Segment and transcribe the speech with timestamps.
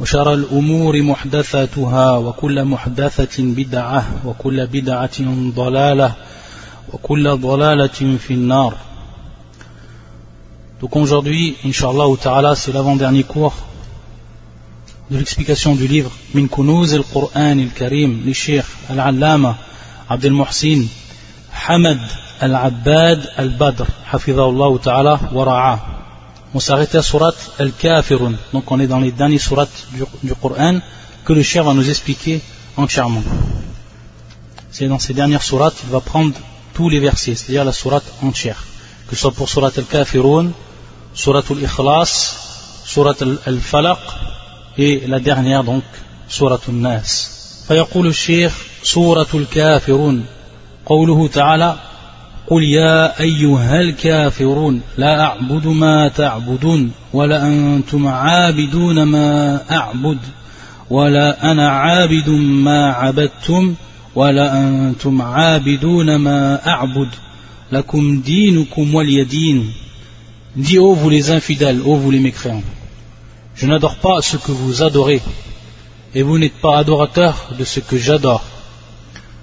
[0.00, 5.20] وشر الأمور محدثاتها وكل محدثة بدعة وكل بدعة
[5.56, 6.12] ضلالة
[6.92, 8.74] وكل ضلالة في النار
[10.78, 13.54] Donc aujourd'hui, Inch'Allah Ta'ala, c'est l'avant-dernier cours
[15.10, 19.56] de l'explication du livre Min Kunuz al-Qur'an al-Karim, les Cheikh Al-Allama
[20.06, 20.84] Abdel Muhsin
[21.66, 21.98] Hamad
[22.42, 26.05] Al-Abbad Al-Badr, Hafidahullah Ta'ala wa.
[26.55, 30.79] On s'arrêtait à surat Al-Kafirun, donc on est dans les derniers surats du, du Coran
[31.25, 32.41] que le Cheikh va nous expliquer
[32.77, 33.23] entièrement.
[34.71, 36.33] C'est dans ces dernières sourates qu'il va prendre
[36.73, 38.63] tous les versets, c'est-à-dire la sourate entière,
[39.07, 40.51] que ce soit pour surat Al-Kafirun,
[41.13, 43.15] surat Al-Ikhlas, surat
[43.45, 43.99] Al-Falaq
[44.77, 45.83] et la dernière donc
[46.27, 47.31] surat Al-Nas.
[47.67, 50.25] فيقول الشيخ سورة الكافرون
[50.85, 51.75] قوله تعالى
[52.47, 60.17] قل يا أيها الكافرون لا أعبد ما تعبدون ولا أنتم عابدون ما أعبد
[60.89, 63.75] ولا أنا عابد ما عبدتم
[64.15, 67.09] ولا أنتم عابدون ما أعبد
[67.71, 69.73] لكم دينكم ولي دين
[70.53, 72.63] Dis, ô vous les infidèles, ô vous les mécréants,
[73.55, 75.21] je n'adore pas ce que vous adorez,
[76.13, 78.43] et vous n'êtes pas adorateurs de ce que j'adore.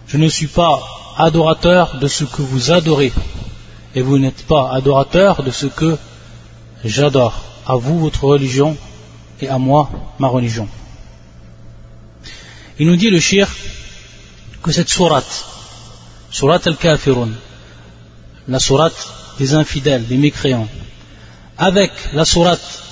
[0.06, 0.83] Je ne suis pas
[1.17, 3.14] adorateur de ce que vous adorez,
[3.95, 5.97] et vous n'êtes pas adorateur de ce que
[6.83, 7.36] j'adore.
[7.66, 8.75] À vous votre religion,
[9.41, 10.67] et à moi ma religion.
[12.80, 13.47] Il nous dit le shir
[14.61, 15.45] que cette sourate,
[16.31, 17.30] sourate al-kafirun,
[18.47, 20.68] la sourate des infidèles, des mécréants,
[21.57, 22.84] avec la sourate,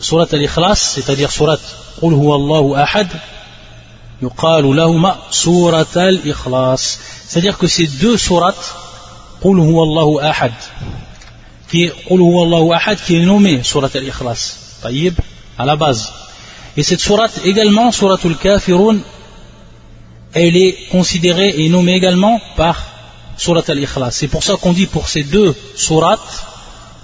[0.00, 1.62] sourate al-ikhlas, c'est-à-dire sourate
[2.00, 4.03] Qul Allahu ahad, yuqalu lahuma surat al-ikhlas.
[7.26, 8.74] C'est-à-dire que ces deux sourates,
[11.68, 11.92] qui est
[13.06, 15.14] qui est nommée surat al-ikhlas, taïb,
[15.58, 16.12] à la base.
[16.76, 18.98] Et cette sourate également, surat al-kafirun,
[20.32, 22.82] elle est considérée et nommée également par
[23.36, 24.12] surat al-ikhlas.
[24.12, 26.46] C'est pour ça qu'on dit pour ces deux sourates,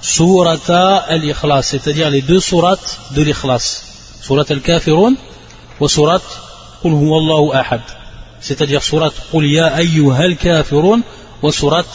[0.01, 3.85] surata al-ikhlas, c'est-à-dire les deux sourates de l'ikhlas.
[4.23, 5.15] Surat al-kafirun
[5.81, 6.23] ou surat
[6.83, 7.83] Qul huwa Allahu ahad.
[8.41, 11.01] C'est-à-dire surat Qul ya ayyuhal kafirun
[11.43, 11.87] ou surat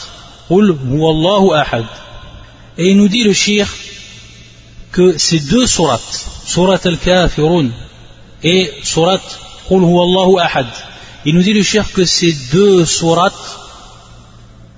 [0.47, 1.85] Qul huwa Allahu ahad.
[2.77, 3.67] Et il nous dit le shir
[4.91, 7.69] que ces deux sourates, surat al-kafirun
[8.43, 9.21] et surat
[9.69, 10.67] huwa Allahu ahad,
[11.25, 13.59] il nous dit le shir que ces deux sourates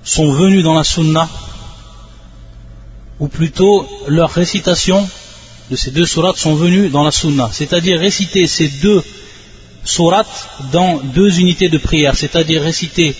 [0.02, 1.28] sont venues dans la sunna
[3.20, 5.08] ou plutôt leur récitation
[5.70, 9.02] de ces deux sourates sont venues dans la sunna, c'est-à-dire réciter ces deux
[9.87, 13.15] sourates dans deux unités de prière, c'est-à-dire réciter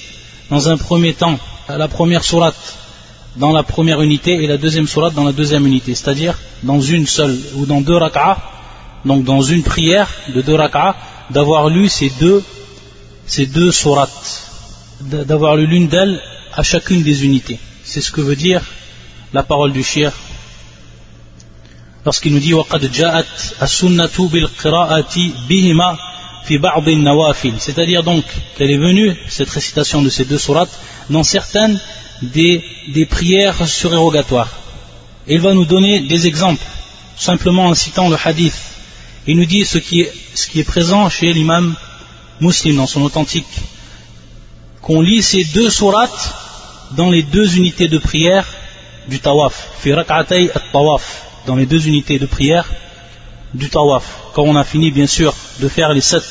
[0.50, 2.78] dans un premier temps la première sourate
[3.36, 7.08] dans la première unité et la deuxième sourate dans la deuxième unité, c'est-à-dire dans une
[7.08, 8.38] seule ou dans deux rak'ah,
[9.06, 10.96] donc dans une prière de deux rak'ah,
[11.32, 12.44] d'avoir lu ces deux,
[13.26, 14.44] ces deux sourates,
[15.02, 16.22] d'avoir lu l'une d'elles
[16.54, 17.60] à chacune des unités.
[17.84, 18.62] C'est ce que veut dire
[19.34, 20.12] la parole du shir
[22.06, 23.26] lorsqu'il nous dit وقد جاءت
[23.62, 26.07] السنة بالقراءة بهما في بعض النوافل
[27.59, 28.25] c'est-à-dire donc
[28.57, 30.79] qu'elle est venue cette récitation de ces deux sourates
[31.11, 31.79] dans certaines
[32.23, 34.51] des, des prières surérogatoires.
[35.27, 36.65] Et il va nous donner des exemples
[37.17, 38.59] simplement en citant le hadith.
[39.27, 41.75] Il nous dit ce qui est, ce qui est présent chez l'imam
[42.41, 43.47] muslim dans son authentique.
[44.81, 46.35] Qu'on lit ces deux sourates
[46.93, 48.47] dans les deux unités de prière
[49.09, 49.71] du tawaf.
[49.81, 52.69] Fi at-tawaf dans les deux unités de prière
[53.55, 54.05] du tawaf.
[54.35, 56.25] Quand on a fini bien sûr de faire les sept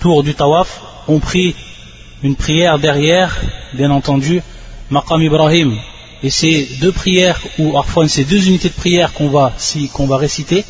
[0.00, 1.54] tours du tawaf, on prie
[2.22, 3.36] une prière derrière,
[3.74, 4.42] bien entendu,
[4.90, 5.76] Maqam Ibrahim.
[6.22, 10.06] Et ces deux prières, ou parfois ces deux unités de prière qu'on va, si, qu'on
[10.06, 10.64] va réciter,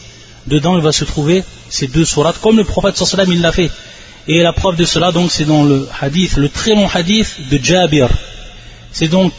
[0.46, 3.70] dedans il va se trouver ces deux sourates, comme le prophète sallam il l'a fait.
[4.28, 7.58] Et la preuve de cela, donc, c'est dans le hadith, le très long hadith de
[7.62, 8.08] Jabir.
[8.90, 9.32] C'est donc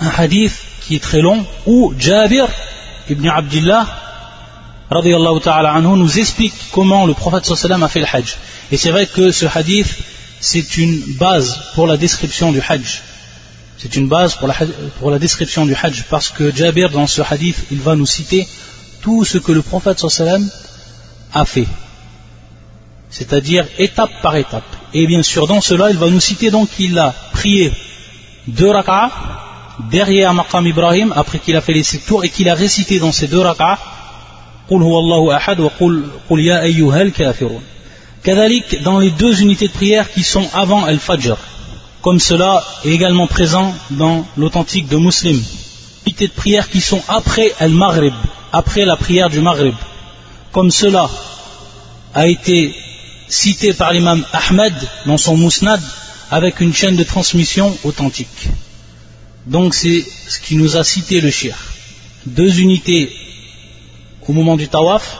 [0.00, 2.48] un hadith qui est très long, où Jabir
[3.08, 3.86] ibn Abdullah
[4.90, 8.36] ta'ala anhu, nous explique comment le prophète sallam a fait le hajj.
[8.72, 9.96] Et c'est vrai que ce hadith,
[10.40, 13.02] c'est une base pour la description du hajj.
[13.78, 14.54] C'est une base pour la,
[14.98, 18.48] pour la description du hajj, parce que Jabir, dans ce hadith, il va nous citer
[19.00, 20.48] tout ce que le prophète sallam
[21.32, 21.68] a fait.
[23.10, 24.64] C'est-à-dire étape par étape.
[24.92, 27.72] Et bien sûr, dans cela, il va nous citer donc qu'il a prié
[28.48, 29.10] deux rak'ah
[29.90, 33.12] derrière Maqam Ibrahim, après qu'il a fait les sept tours, et qu'il a récité dans
[33.12, 33.78] ces deux rak'ah
[34.69, 37.63] قل هو الله أحد وقل قل يا أيها الكافرون
[38.23, 41.37] كذلك dans les deux unités de prière qui sont avant Al-Fajr
[42.01, 45.43] comme cela est également présent dans l'authentique de Muslim
[46.05, 48.13] unités de prière qui sont après Al-Maghrib
[48.51, 49.75] après la prière du Maghrib
[50.51, 51.09] comme cela
[52.13, 52.73] a été
[53.27, 54.73] cité par l'imam Ahmed
[55.05, 55.81] dans son Musnad
[56.31, 58.47] avec une chaîne de transmission authentique.
[59.45, 61.55] Donc c'est ce qui nous a cité le shir.
[62.25, 63.11] Deux unités
[64.30, 65.18] au moment du tawaf,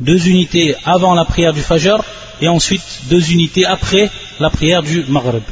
[0.00, 1.96] deux unités avant la prière du fajr
[2.42, 5.46] et ensuite deux unités après la prière du maghrib.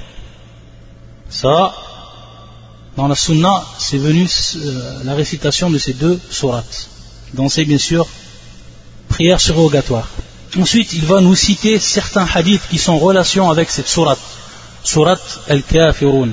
[1.31, 1.75] Ça,
[2.99, 6.91] dans la sunna, c'est venu euh, la récitation de ces deux sourates.
[7.33, 8.07] Donc c'est bien sûr
[9.09, 10.09] prière surrogatoire.
[10.59, 14.21] Ensuite, il va nous citer certains hadiths qui sont en relation avec cette sourate.
[14.83, 16.33] Sourate al-kafirun.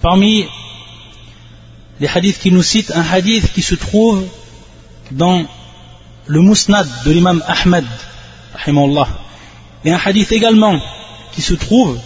[0.00, 0.46] Parmi
[1.99, 4.25] les hadiths qui nous citent, un hadith qui se trouve
[5.11, 5.45] dans
[6.27, 7.85] le musnad de l'imam Ahmed,
[9.83, 10.79] et un hadith également
[11.33, 11.99] qui se trouve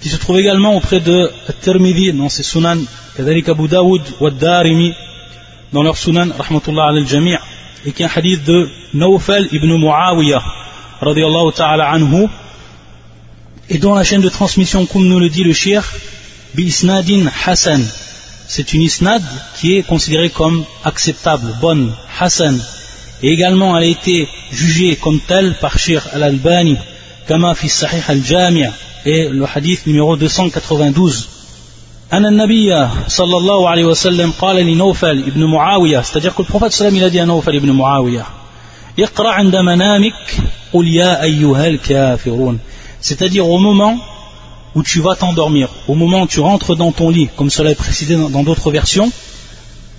[0.00, 1.30] qui se trouve également auprès de
[1.62, 2.78] Tirmidhi dans ses sunan,
[3.16, 4.94] كذلك Abu Daoud wa Darimi
[5.72, 7.34] dans leur sunan, rahmatullah al jami'
[7.84, 10.42] et qui est un hadith de Nawfal ibn Muawiyah,
[11.00, 12.26] radiallahu ta'ala anhu,
[13.68, 15.84] et dont la chaîne de transmission, comme nous le dit le shir,
[16.54, 17.82] bi isnadin hasan.
[18.52, 19.22] C'est une isnad
[19.56, 22.56] qui est considérée comme acceptable, bonne, hasan.
[23.22, 26.76] Et également, elle a été jugée comme telle par Shir al-Albani,
[27.26, 28.70] kama fi sahih al-Jami'
[29.04, 31.28] et le hadith numéro 292.
[32.12, 36.96] أن النبي صلى الله عليه وسلم قال لنوفل ابن معاوية c'est-à-dire que le prophète sallam
[36.96, 38.26] il a dit à Nawfal ibn Muawiyah
[38.98, 40.14] اقرأ عند منامك
[40.72, 42.58] قل يا أيها الكافرون
[43.02, 43.98] c'est-à-dire au moment
[44.74, 47.74] où tu vas t'endormir au moment où tu rentres dans ton lit comme cela est
[47.74, 49.10] précisé dans d'autres versions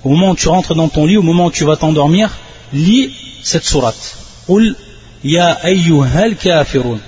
[0.03, 2.31] au moment où tu rentres dans ton lit au moment où tu vas t'endormir
[2.73, 3.11] lis
[3.43, 4.15] cette sourate
[4.47, 4.75] قل
[5.23, 7.01] يا أيها الكافرون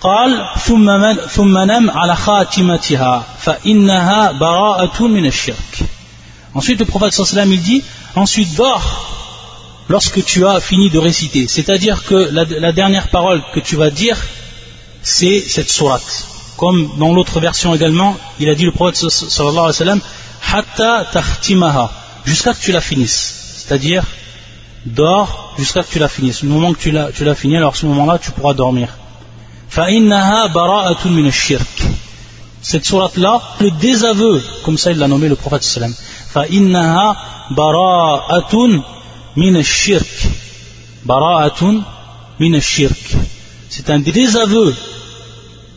[0.00, 5.88] قال ثم ثم نم على خاتمتها فإنها براءة من الشرك
[6.54, 7.82] Ensuite le prophète sallam il dit
[8.16, 8.88] ensuite dors
[9.88, 13.90] lorsque tu as fini de réciter c'est-à-dire que la, la, dernière parole que tu vas
[13.90, 14.18] dire
[15.02, 16.26] c'est cette sourate
[16.63, 20.01] comme dans l'autre version également il a dit le prophète sallallahu alayhi wa sallam
[20.53, 21.91] hatta tahtimaha
[22.25, 23.25] jusqu'à que tu la finisses.
[23.57, 24.03] C'est-à-dire
[24.85, 26.41] dors jusqu'à que tu la finisses.
[26.41, 28.87] Le moment que tu l'as, tu fini alors à ce moment-là tu pourras dormir.
[32.71, 35.93] Cette sourate là, le désaveu, comme ça il l'a nommé le prophète sallam.
[43.69, 44.73] C'est un désaveu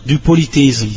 [0.06, 0.90] du polythéisme.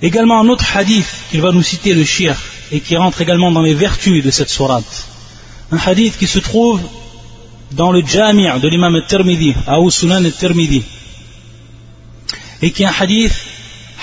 [0.00, 2.36] Également un autre hadith qu'il va nous citer le shir
[2.72, 5.06] et qui rentre également dans les vertus de cette sourate.
[5.70, 6.80] Un hadith qui se trouve
[7.72, 10.82] dans le Jami' de l'imam al-Tirmidhi, Aou Sunan al-Tirmidhi
[12.62, 13.32] et qui est un hadith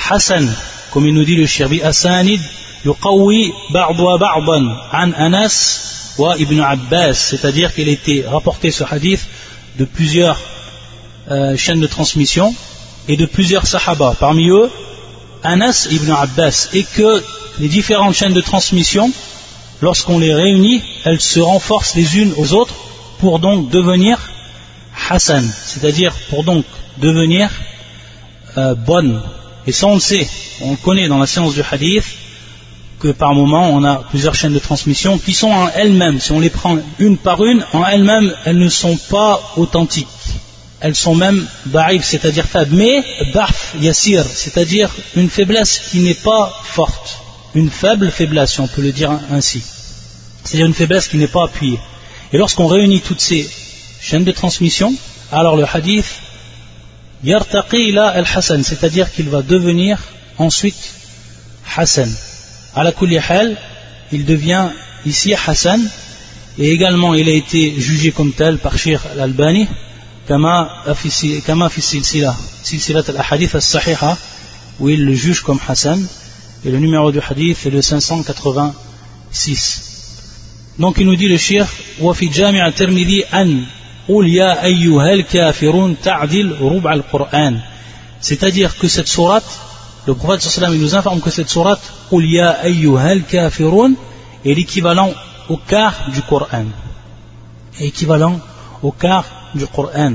[0.09, 0.53] Hassan,
[0.91, 2.41] comme il nous dit le Shirbi Asanid,
[2.85, 9.25] yuqawi ba'dwa ba'dan an Anas wa Ibn Abbas, c'est-à-dire qu'il a été rapporté ce hadith
[9.77, 10.39] de plusieurs
[11.29, 12.55] euh, chaînes de transmission
[13.07, 14.69] et de plusieurs sahaba, parmi eux
[15.43, 17.24] Anas Ibn Abbas, et que
[17.59, 19.12] les différentes chaînes de transmission,
[19.81, 22.74] lorsqu'on les réunit, elles se renforcent les unes aux autres
[23.19, 24.19] pour donc devenir
[25.09, 26.65] Hassan, c'est-à-dire pour donc
[26.97, 27.50] devenir
[28.57, 29.21] euh, bonne.
[29.67, 30.27] Et ça, on le sait,
[30.62, 32.05] on le connaît dans la science du hadith,
[33.00, 36.39] que par moment, on a plusieurs chaînes de transmission qui sont en elles-mêmes, si on
[36.39, 40.07] les prend une par une, en elles-mêmes, elles ne sont pas authentiques.
[40.82, 42.75] Elles sont même ba'if, c'est-à-dire faibles.
[42.75, 43.03] Mais
[43.34, 47.22] ba'f yassir, c'est-à-dire une faiblesse qui n'est pas forte.
[47.55, 49.62] Une faible faiblesse, on peut le dire ainsi.
[50.44, 51.79] C'est-à-dire une faiblesse qui n'est pas appuyée.
[52.34, 53.50] Et lorsqu'on réunit toutes ces
[54.01, 54.94] chaînes de transmission,
[55.32, 56.05] alors le hadith
[57.24, 59.98] yartaqi ila al-hasan, c'est-à-dire qu'il va devenir
[60.38, 60.91] ensuite
[61.77, 62.12] Hassan.
[62.75, 62.91] À la
[63.29, 63.58] hal,
[64.12, 64.70] il devient
[65.05, 65.82] ici Hassan,
[66.60, 69.67] et également il a été jugé comme tel par Sheikh al-Albani,
[71.70, 74.17] fi silsila, silsilat al-ahadith al-sahiha,
[74.79, 75.41] où il juge
[76.72, 80.75] le numéro du hadith est le 586.
[80.79, 81.38] Donc il nous dit le
[87.32, 87.53] an
[88.20, 89.46] c'est-à-dire que cette sourate,
[90.08, 90.41] le prophète
[90.72, 92.17] nous informe que cette sourate est
[94.53, 95.13] l'équivalent
[95.50, 96.65] au quart du Coran.
[99.55, 100.13] Du Coran.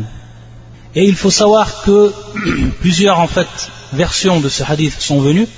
[0.95, 2.13] Et il faut savoir que
[2.81, 3.49] plusieurs en fait
[3.93, 5.49] versions de ce hadith sont venues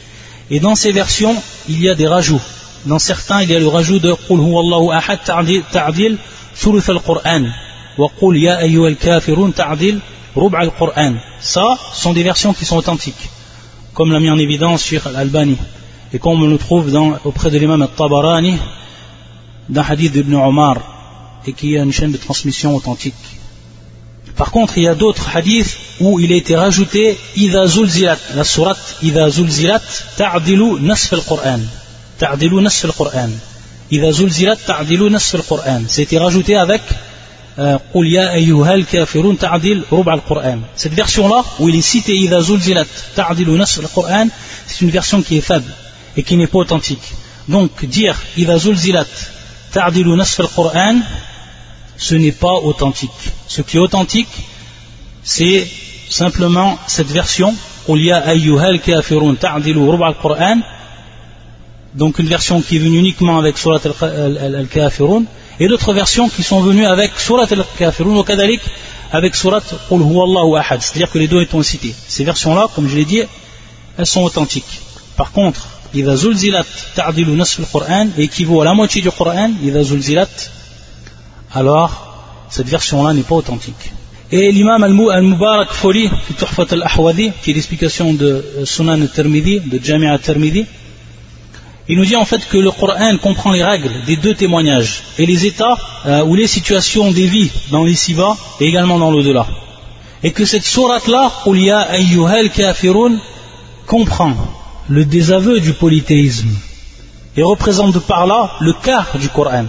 [0.50, 1.36] et dans ces versions
[1.68, 2.40] il y a des rajouts.
[2.86, 6.18] Dans certains il y a le rajout de Qul huwallahu ahad ta'dil
[6.88, 7.44] al-Qur'an
[7.98, 9.52] wa qul kafirun
[10.36, 10.56] rub'.
[11.40, 13.28] Ça sont des versions qui sont authentiques
[13.94, 15.56] comme l'a mis en évidence Sheikh Al-Albani
[16.12, 18.56] et comme on le trouve auprès de l'imam Al-Tabarani
[19.68, 20.76] d'un hadith d'Ibn Omar
[21.46, 23.14] et qui est une chaîne de transmission authentique.
[24.42, 28.42] Par contre, il y a d'autres hadiths où il a été rajouté Ida zulzilat, la
[28.42, 29.80] surat Ida zulzilat
[30.16, 31.60] ta'dilu nasf al-Qur'an.
[32.18, 33.30] Ta'dilu nasf al-Qur'an.
[33.92, 35.82] Ida zulzilat ta'dilu nasf al-Qur'an.
[35.86, 36.82] C'était rajouté avec
[37.60, 40.58] euh, Qul ya ayyuhal kafirun ta'dil ruba al-Qur'an.
[40.74, 44.26] Cette version-là, où il est cité Ida zulzilat ta'dilu nasf al-Qur'an,
[44.66, 45.72] c'est une version qui est faible
[46.16, 47.12] et qui n'est pas authentique.
[47.46, 49.06] Donc, dire Ida zulzilat
[49.70, 50.96] ta'dilu nasf al-Qur'an,
[51.97, 53.11] ce n'est pas authentique.
[53.47, 54.27] Ce qui est authentique,
[55.23, 55.67] c'est
[56.09, 57.55] simplement cette version,
[61.95, 65.23] donc une version qui est venue uniquement avec Surat al-Kafirun,
[65.59, 68.25] et d'autres versions qui sont venues avec Surat al-Kafirun, ou
[69.11, 71.95] avec Surat Qul Allahu Ahad, c'est-à-dire que les deux étant cités.
[72.07, 73.21] Ces versions-là, comme je l'ai dit,
[73.97, 74.81] elles sont authentiques.
[75.15, 80.49] Par contre, إذا زلزلت تعدل نصف القرآن équivaut à la moitié du Coran إذا زلزلت
[81.54, 83.92] alors cette version-là n'est pas authentique.
[84.30, 86.10] Et l'imam al-Mubarak Foli,
[87.42, 90.64] qui est l'explication de euh, Sunan al-Tirmidhi, de Jami' al-Tirmidhi,
[91.88, 95.26] il nous dit en fait que le Coran comprend les règles des deux témoignages et
[95.26, 99.46] les états euh, ou les situations des vies dans les bas et également dans l'au-delà.
[100.22, 101.30] Et que cette sourate-là,
[101.90, 103.18] Ayyuhal Kafirun,
[103.86, 104.34] comprend
[104.88, 106.50] le désaveu du polythéisme
[107.36, 109.66] et représente par là le quart du Coran.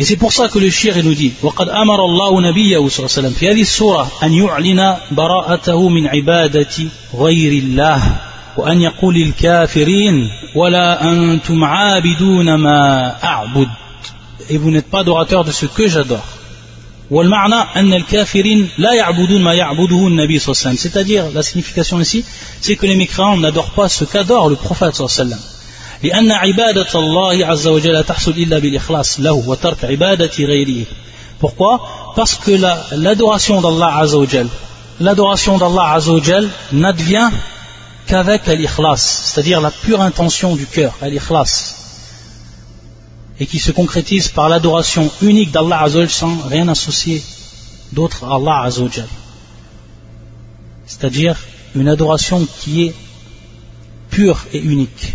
[0.00, 3.10] Et c'est pour ça que le shir nous dit وقد أمر الله نبيه صلى الله
[3.16, 6.76] عليه وسلم في هذه السورة أن يعلن براءته من عبادة
[7.14, 8.16] غير الله
[8.56, 13.68] وأن يقول للكافرين ولا أنتم عابدون ما أعبد.
[14.50, 16.24] Et vous n'êtes pas adorateurs de ce que j'adore.
[17.10, 20.76] والمعنى أن الكافرين لا يعبدون ما يعبده النبي صلى الله عليه وسلم.
[20.76, 22.24] C'est-à-dire la signification ici
[22.60, 25.57] c'est que les mécréants n'adorent pas ce qu'adore le prophète صلى الله عليه وسلم.
[26.03, 30.85] لأن عبادة الله عز وجل لا تحصل إلا بالإخلاص له وترك عبادة غيره
[31.39, 31.81] Pourquoi
[32.15, 32.51] Parce que
[32.95, 34.47] l'adoration d'Allah Azzawajal,
[35.01, 37.31] l'adoration d'Allah Azzawajal n'advient
[38.07, 41.51] qu'avec l'ikhlas, c'est-à-dire la pure intention du cœur, l'ikhlas,
[43.39, 47.21] et qui se concrétise par l'adoration unique d'Allah Azzawajal sans rien associer
[47.91, 49.07] d'autre à Allah Azzawajal.
[50.85, 51.35] C'est-à-dire
[51.75, 52.95] une adoration qui est
[54.11, 55.13] pure et unique.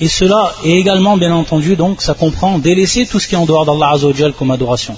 [0.00, 3.44] Et cela est également, bien entendu, donc ça comprend délaisser tout ce qui est en
[3.44, 4.96] dehors d'Allah Azzawajal comme adoration.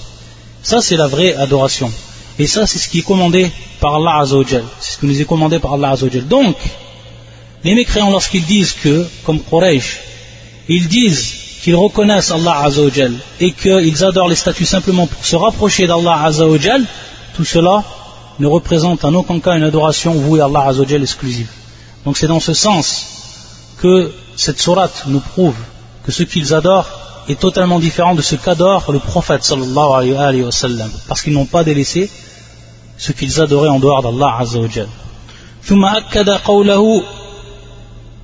[0.61, 1.91] Ça, c'est la vraie adoration.
[2.39, 4.63] Et ça, c'est ce qui est commandé par Allah Azzawajal.
[4.79, 6.25] C'est ce qui nous est commandé par Allah Azzawajal.
[6.27, 6.55] Donc,
[7.65, 9.99] les mécréants, lorsqu'ils disent que, comme Quraysh,
[10.69, 15.85] ils disent qu'ils reconnaissent Allah Azzawajal et qu'ils adorent les statues simplement pour se rapprocher
[15.85, 16.85] d'Allah Azzawajal,
[17.35, 17.83] tout cela
[18.39, 21.49] ne représente en aucun cas une adoration vouée à Allah Azzawajal exclusive.
[22.05, 23.05] Donc c'est dans ce sens
[23.81, 25.56] que cette sourate nous prouve
[26.04, 26.90] que ce qu'ils adorent
[27.28, 31.44] est totalement différent de ce qu'adore le prophète sallallahu alayhi wa sallam parce qu'ils n'ont
[31.56, 32.10] pas délaissé
[32.96, 34.88] ce qu'ils adoraient en dehors d'Allah azza wa jal
[35.62, 37.02] ثم أكد قوله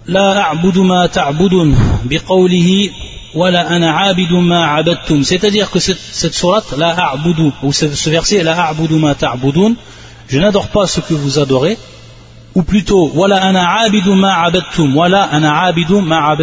[0.06, 2.90] لا أعبد ما تعبدون بقوله
[3.34, 8.42] ولا أنا عابد ما عبدتم c'est-à-dire que cette, cette sourate la أعبد ou ce verset
[8.42, 9.76] la أعبد ما تعبدون
[10.28, 11.76] je n'adore pas ce que vous adorez
[12.55, 16.35] ou plutôt wala ana abidu ma abadtum wala ana abidu ma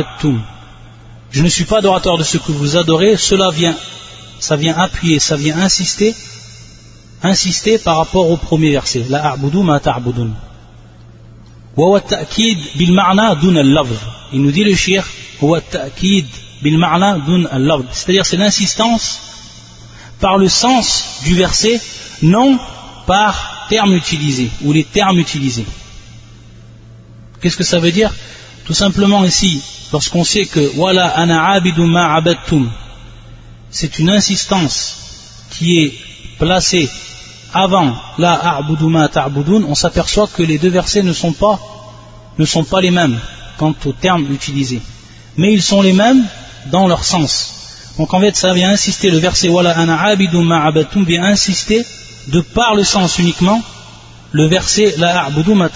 [1.31, 3.77] je ne suis pas adorateur de ce que vous adorez cela vient
[4.39, 6.15] ça vient appuyer ça vient insister
[7.23, 9.07] insister par rapport au premier verset.
[9.09, 10.31] La a'budu ma ta'budun.
[11.77, 13.99] Wa ta'kid bil ma'na dun al-lafz.
[14.33, 15.05] Il nous dit le shir
[15.41, 16.27] wa ta'kid
[16.63, 17.85] bil ma'na dun al-lafz.
[17.93, 19.21] C'est-à-dire c'est l'insistance
[20.21, 21.81] par le sens du verset
[22.23, 22.59] non
[23.07, 25.67] par terme utilisé ou les termes utilisés
[27.47, 28.13] Qu'est-ce que ça veut dire
[28.65, 29.63] Tout simplement ici,
[29.93, 32.21] lorsqu'on sait que voilà ana abidu ma
[33.71, 35.95] c'est une insistance qui est
[36.41, 36.91] placée
[37.55, 39.09] avant la a'budu ma
[39.69, 41.61] on s'aperçoit que les deux versets ne sont pas
[42.81, 43.17] les mêmes
[43.59, 44.83] quant au terme utilisé.
[45.37, 46.25] Mais ils sont les mêmes
[46.73, 47.93] dans leur sens.
[47.97, 51.87] Donc en fait, ça vient insister, le verset Wala ana abidu ma vient insister
[52.27, 53.63] de par le sens uniquement,
[54.33, 55.69] le verset La a'budu ma.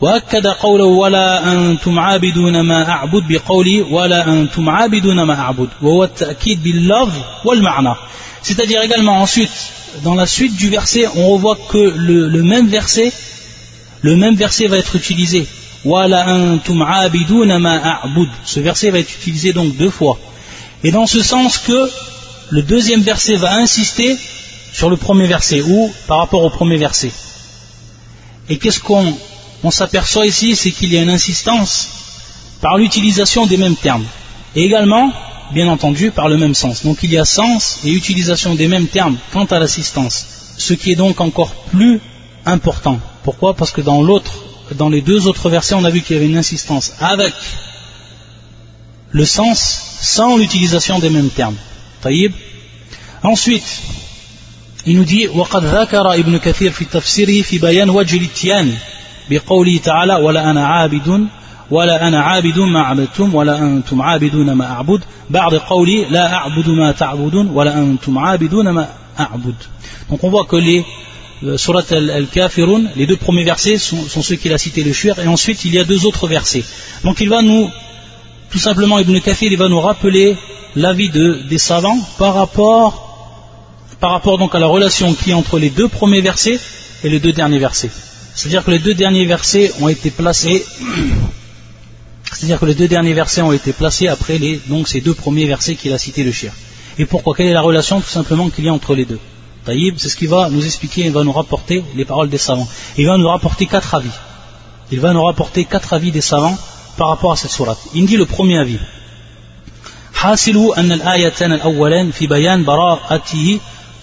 [0.00, 6.62] وأكد قوله ولا أنتم عابدون ما أعبد بقوله ولا أنتم عابدون ما أعبد وهو التأكيد
[6.62, 7.14] باللفظ
[7.44, 7.94] والمعنى
[8.42, 9.50] c'est-à-dire également ensuite
[10.02, 13.12] dans la suite du verset on revoit que le, le même verset
[14.02, 15.46] le même verset va être utilisé
[15.84, 20.18] wala antum عابدون ما أعبد ce verset va être utilisé donc deux fois
[20.82, 21.90] et dans ce sens que
[22.50, 24.16] le deuxième verset va insister
[24.72, 27.12] sur le premier verset ou par rapport au premier verset
[28.48, 29.14] et qu'est-ce qu'on
[29.64, 31.88] on s'aperçoit ici, c'est qu'il y a une insistance
[32.60, 34.04] par l'utilisation des mêmes termes.
[34.54, 35.12] Et également,
[35.52, 36.82] bien entendu, par le même sens.
[36.84, 40.26] Donc il y a sens et utilisation des mêmes termes quant à l'assistance.
[40.56, 42.00] Ce qui est donc encore plus
[42.46, 42.98] important.
[43.22, 44.32] Pourquoi Parce que dans l'autre,
[44.76, 47.34] dans les deux autres versets, on a vu qu'il y avait une insistance avec
[49.10, 51.56] le sens sans l'utilisation des mêmes termes.
[52.02, 52.32] Taïb.
[53.22, 53.80] Ensuite,
[54.86, 58.74] il nous dit وقد ذكر ابن كثير في تفسيره في بيان وجه الاتيان
[59.30, 61.28] بقوله تعالى ولا أنا عابد
[61.70, 65.00] ولا أنا عابد ما عبدتم ولا أنتم عابدون ما أعبد
[65.30, 68.88] بعد قولي لا أعبد ما تعبدون ولا أنتم عابدون ما
[69.20, 69.54] أعبد
[70.10, 70.84] donc on voit que les
[71.44, 75.18] euh, surat al-kafirun les deux premiers versets sont, sont ceux qu'il a cité le shir
[75.20, 76.64] et ensuite il y a deux autres versets
[77.04, 77.70] donc il va nous
[78.50, 80.36] tout simplement Ibn Kathir il va nous rappeler
[80.74, 82.90] l'avis de, des savants par rapport
[84.00, 86.58] par rapport donc à la relation qui est entre les deux premiers versets
[87.04, 87.90] et les deux derniers versets
[88.35, 90.65] c'est-à-dire que les deux derniers versets ont été placés.
[92.33, 95.75] C'est-à-dire que les deux derniers versets ont été placés après les, ces deux premiers versets
[95.75, 96.51] qu'il a cités le shir.
[96.99, 97.33] Et pourquoi?
[97.35, 99.19] Quelle est la relation tout simplement qu'il y a entre les deux?
[99.63, 102.67] Taïb, c'est ce qu'il va nous expliquer, il va nous rapporter les paroles des savants.
[102.97, 104.11] Il va nous rapporter quatre avis.
[104.91, 106.57] Il va nous rapporter quatre avis des savants
[106.97, 107.79] par rapport à cette sourate.
[107.93, 108.79] Il dit le premier avis.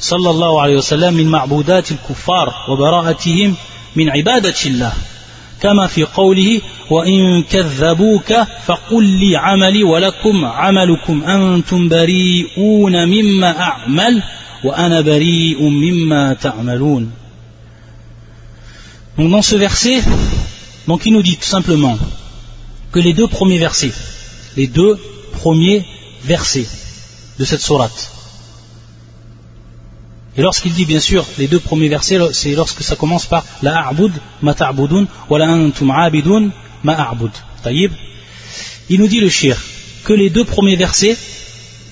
[0.02, 3.54] صلى الله عليه وسلم من معبودات الكفار وبراءتهم
[3.96, 4.92] من عبادة الله
[5.60, 8.32] كما في قوله وإن كذبوك
[8.64, 14.22] فقل لي عملي ولكم عملكم أنتم بريئون مما أعمل
[14.64, 17.12] وأنا بريء مما تعملون
[19.18, 20.02] Donc dans ce verset,
[20.88, 21.98] donc il nous dit tout simplement
[22.92, 23.92] que les deux premiers versets,
[24.56, 24.98] les deux
[25.32, 25.84] premiers
[26.24, 26.66] versets
[27.38, 28.10] de cette sourate,
[30.36, 33.86] Et lorsqu'il dit bien sûr les deux premiers versets, c'est lorsque ça commence par la
[33.88, 36.50] a'bud ma ta'budun wa la antum a'bidun
[36.82, 37.14] ma.
[37.62, 37.92] Taïb.
[38.88, 39.56] Il nous dit le shir
[40.04, 41.16] que les deux premiers versets,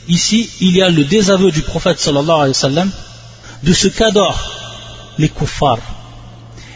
[0.08, 2.90] ici, il y a le désaveu du prophète sallallahu alayhi wa sallam
[3.62, 4.52] de ce qu'adorent
[5.18, 5.78] les kuffars.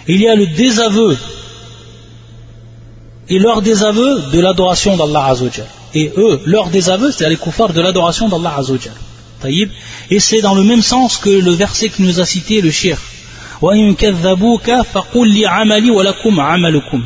[0.06, 1.16] Il y a le désaveu
[3.28, 5.66] et leur désaveu de l'adoration d'Allah Azzawajal.
[5.94, 8.92] Et eux, leur désaveu, c'est les kuffars de l'adoration d'Allah Azzawajal.
[10.10, 12.98] Et c'est dans le même sens que le verset qui nous a cité le shir.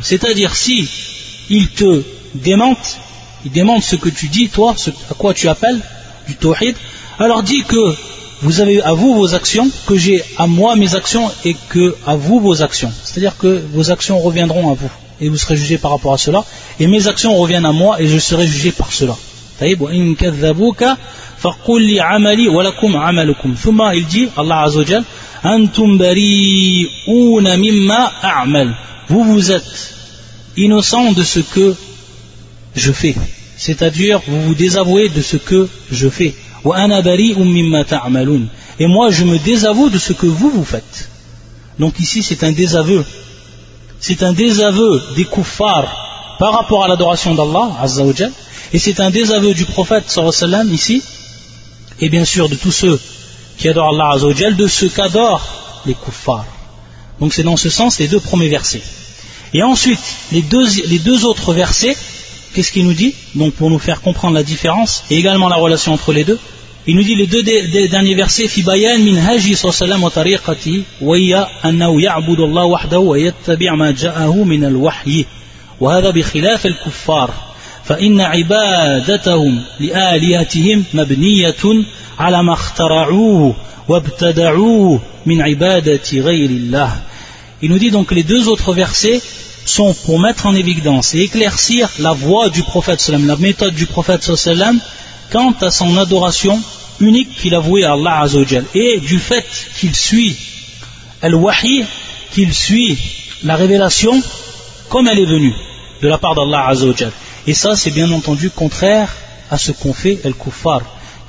[0.01, 0.89] C'est-à-dire si
[1.49, 2.03] ils te
[2.35, 2.97] démentent,
[3.45, 5.79] ils démentent ce que tu dis, toi, ce à quoi tu appelles
[6.27, 6.75] du tawhid,
[7.17, 7.95] alors dis que
[8.41, 12.15] vous avez à vous vos actions, que j'ai à moi mes actions et que à
[12.15, 12.91] vous vos actions.
[13.03, 16.45] C'est-à-dire que vos actions reviendront à vous et vous serez jugé par rapport à cela,
[16.79, 19.17] et mes actions reviennent à moi et je serai jugé par cela.
[21.44, 25.04] فقل لي عملي ولكم عملكم ثم il dit Allah Azza wa
[25.46, 28.74] أنتم بريئون مما أعمل
[29.10, 29.94] vous vous êtes
[30.56, 31.74] innocent de ce que
[32.74, 33.14] je fais
[33.58, 36.32] c'est-à-dire vous vous désavouez de ce que je fais
[36.64, 38.48] وأنا بريء مما تعملون
[38.80, 41.10] et moi je me désavoue de ce que vous vous faites
[41.78, 43.04] donc ici c'est un désaveu
[44.00, 45.90] c'est un désaveu des kuffars
[46.38, 48.14] par rapport à l'adoration d'Allah Azza wa
[48.73, 51.01] et c'est un désaveu du prophète sallam ici,
[51.99, 52.99] et bien sûr de tous ceux
[53.57, 56.45] qui adorent Allah de ceux qu'adorent les kuffars.
[57.19, 58.81] Donc c'est dans ce sens les deux premiers versets.
[59.53, 59.99] Et ensuite,
[60.31, 61.97] les deux, les deux autres versets,
[62.53, 63.13] qu'est-ce qu'il nous dit?
[63.35, 66.39] Donc pour nous faire comprendre la différence et également la relation entre les deux,
[66.87, 67.43] il nous dit les deux
[67.89, 73.69] derniers versets Fibayan min haji sallam wa tariqati wa ya annahu ya'budu Allah wa yattabi'
[73.75, 74.63] ma ja'ahu min
[75.79, 77.48] wa hadha bi khilaf al-kuffar
[77.88, 81.84] فإن عبادتهم لآلهتهم مبنية
[82.18, 83.56] على ما اخترعوه
[83.88, 86.92] وابتدعوه من عبادة غير الله
[87.62, 89.22] Il nous dit donc que les deux autres versets
[89.64, 93.86] sont pour mettre en évidence et éclaircir la voie du prophète sallam, la méthode du
[93.86, 94.78] prophète sallam
[95.30, 96.60] quant à son adoration
[97.00, 99.46] unique qu'il a vouée à Allah azawajal et du fait
[99.78, 100.36] qu'il suit
[101.22, 101.84] al-wahi,
[102.32, 102.98] qu'il suit
[103.42, 104.22] la révélation
[104.90, 105.54] comme elle est venue
[106.02, 107.12] de la part d'Allah azawajal.
[107.49, 109.11] Et ça, c'est bien entendu contraire
[109.49, 110.81] à ce qu'ont fait el kuffar,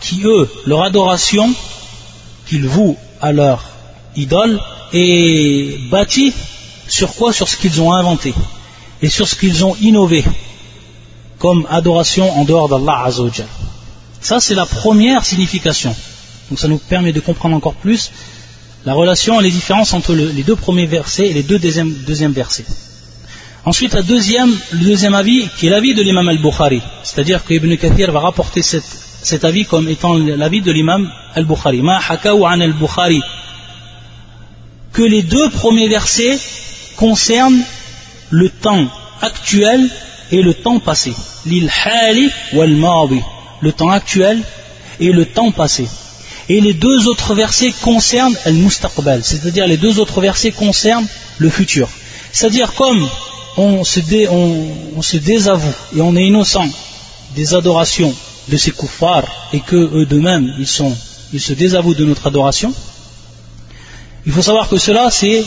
[0.02, 1.48] qui eux, leur adoration
[2.46, 3.64] qu'ils vouent à leur
[4.16, 4.60] idole
[4.92, 6.34] est bâtie
[6.86, 7.32] sur quoi?
[7.32, 8.34] Sur ce qu'ils ont inventé.
[9.00, 10.22] et sur ce qu'ils ont innové
[11.38, 13.46] comme adoration en dehors d'Allah Azzawajal.
[14.20, 15.96] Ça, c'est la première signification.
[16.50, 18.12] Donc ça nous permet de comprendre encore plus
[18.84, 22.32] la relation et les différences entre les deux premiers versets et les deux deuxièmes, deuxièmes
[22.32, 22.66] versets.
[23.64, 27.76] Ensuite, la deuxième, le deuxième avis, qui est l'avis de l'imam al-Bukhari, c'est-à-dire que Ibn
[27.76, 31.82] Kathir va rapporter cet avis comme étant l'avis de l'imam al-Bukhari.
[31.82, 33.20] Ma an al-Bukhari.
[34.92, 36.38] Que les deux premiers versets
[36.96, 37.62] concernent
[38.30, 38.88] le temps
[39.20, 39.88] actuel
[40.32, 41.12] et le temps passé.
[41.44, 42.74] Lil hali wal
[43.60, 44.42] Le temps actuel
[45.00, 45.86] et le temps passé.
[46.48, 51.06] Et les deux autres versets concernent al-mustaqbal, c'est-à-dire les deux autres versets concernent
[51.38, 51.88] le futur.
[52.32, 53.06] C'est-à-dire comme
[53.56, 56.68] on se, on, se, désavoue et on est innocent
[57.34, 58.14] des adorations
[58.48, 60.18] de ces kuffars et que eux de
[60.58, 60.66] ils,
[61.32, 62.72] ils se désavouent de notre adoration,
[64.26, 65.44] il faut savoir que cela c'est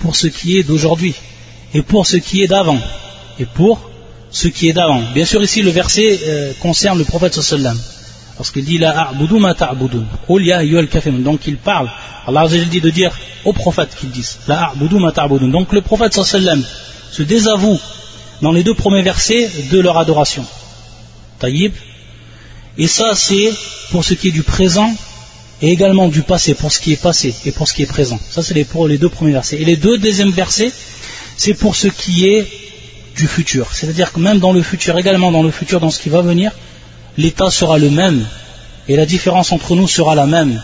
[0.00, 1.14] pour ce qui est d'aujourd'hui
[1.74, 2.78] et pour ce qui est d'avant
[3.38, 3.80] et pour
[4.30, 5.02] ce qui est d'avant.
[5.14, 7.78] Bien sûr ici le verset euh, concerne le prophète sallam
[8.36, 10.04] lorsqu'il dit la a'budu ma ta'budun
[11.18, 11.90] donc il parle
[12.26, 13.10] Allah dit de dire
[13.44, 16.62] au prophète qu'il dise la a'budu ma ta'budun donc le prophète sallam
[17.10, 17.80] se désavouent
[18.42, 20.44] dans les deux premiers versets de leur adoration.
[21.38, 21.72] Taïb.
[22.76, 23.52] Et ça, c'est
[23.90, 24.94] pour ce qui est du présent
[25.60, 28.20] et également du passé, pour ce qui est passé et pour ce qui est présent.
[28.30, 29.60] Ça, c'est pour les deux premiers versets.
[29.60, 30.72] Et les deux deuxièmes versets,
[31.36, 32.46] c'est pour ce qui est
[33.16, 33.68] du futur.
[33.72, 36.52] C'est-à-dire que même dans le futur, également dans le futur, dans ce qui va venir,
[37.16, 38.24] l'état sera le même
[38.88, 40.62] et la différence entre nous sera la même.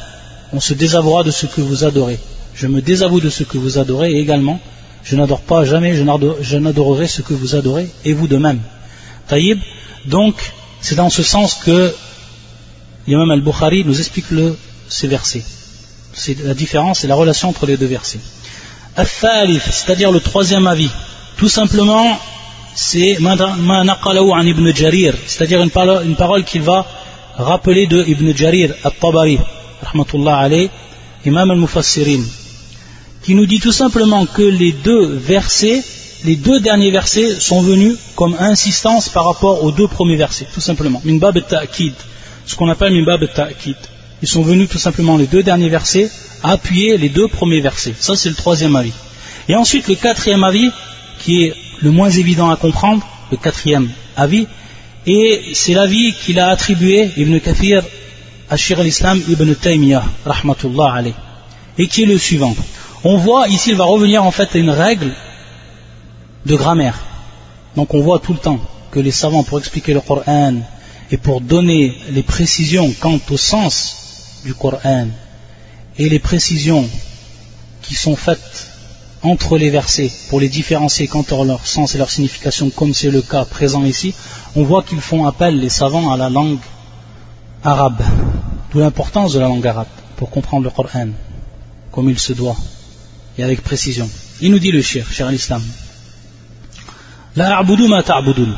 [0.53, 2.19] On se désavouera de ce que vous adorez.
[2.55, 4.61] Je me désavoue de ce que vous adorez et également
[5.05, 8.61] je n'adore pas jamais, je n'adorerai ce que vous adorez, et vous de même.
[9.29, 9.59] Taïb,
[10.07, 10.35] donc,
[10.81, 11.95] c'est dans ce sens que
[13.07, 14.57] l'imam al-Bukhari nous explique le,
[14.89, 15.45] ces versets.
[16.15, 18.21] C'est la différence et la relation entre les deux versets.
[18.97, 20.91] c'est-à-dire le troisième avis.
[21.37, 22.19] Tout simplement,
[22.75, 26.87] c'est an ibn Jarir, c'est-à-dire une parole, une parole qu'il va
[27.37, 29.39] rappeler de Ibn Jarir al-Tabari,
[29.83, 30.71] rahmatullah alayh,
[31.25, 32.23] imam al-Mufassirin,
[33.25, 35.83] qui nous dit tout simplement que les deux versets,
[36.25, 40.61] les deux derniers versets sont venus comme insistance par rapport aux deux premiers versets, tout
[40.61, 41.01] simplement.
[41.05, 41.95] Minbab ta'kid,
[42.45, 43.77] ce qu'on appelle minbab ta'kid.
[44.21, 46.11] Ils sont venus tout simplement les deux derniers versets
[46.43, 47.95] appuyer les deux premiers versets.
[47.99, 48.93] Ça c'est le troisième avis.
[49.49, 50.71] Et ensuite le quatrième avis,
[51.19, 54.47] qui est le moins évident à comprendre, le quatrième avis,
[55.07, 57.83] et c'est l'avis qu'il a attribué Ibn Kathir
[58.51, 61.15] à Shir al-Islam Ibn Taymiyyah, rahmatullah alayh,
[61.79, 62.55] et qui est le suivant
[63.05, 65.13] on voit ici, il va revenir en fait à une règle
[66.47, 66.99] de grammaire.
[67.77, 70.55] Donc on voit tout le temps que les savants, pour expliquer le Coran
[71.11, 75.09] et pour donner les précisions quant au sens du Coran
[75.99, 76.89] et les précisions
[77.83, 78.69] qui sont faites
[79.23, 83.11] entre les versets pour les différencier quant à leur sens et leur signification, comme c'est
[83.11, 84.15] le cas présent ici,
[84.57, 86.59] on voit qu'ils font appel, les savants, à la langue
[87.63, 88.03] arabe.
[88.71, 91.09] D'où l'importance de la langue arabe pour comprendre le Coran,
[91.91, 92.57] comme il se doit
[93.39, 94.09] et avec précision.
[94.41, 95.63] Il nous dit le cher, cher l'islam.
[97.37, 98.55] La a'budu ma ta'budun.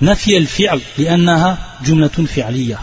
[0.00, 2.80] Nafi al-fi'l li'annaha jumlatun fi'liya.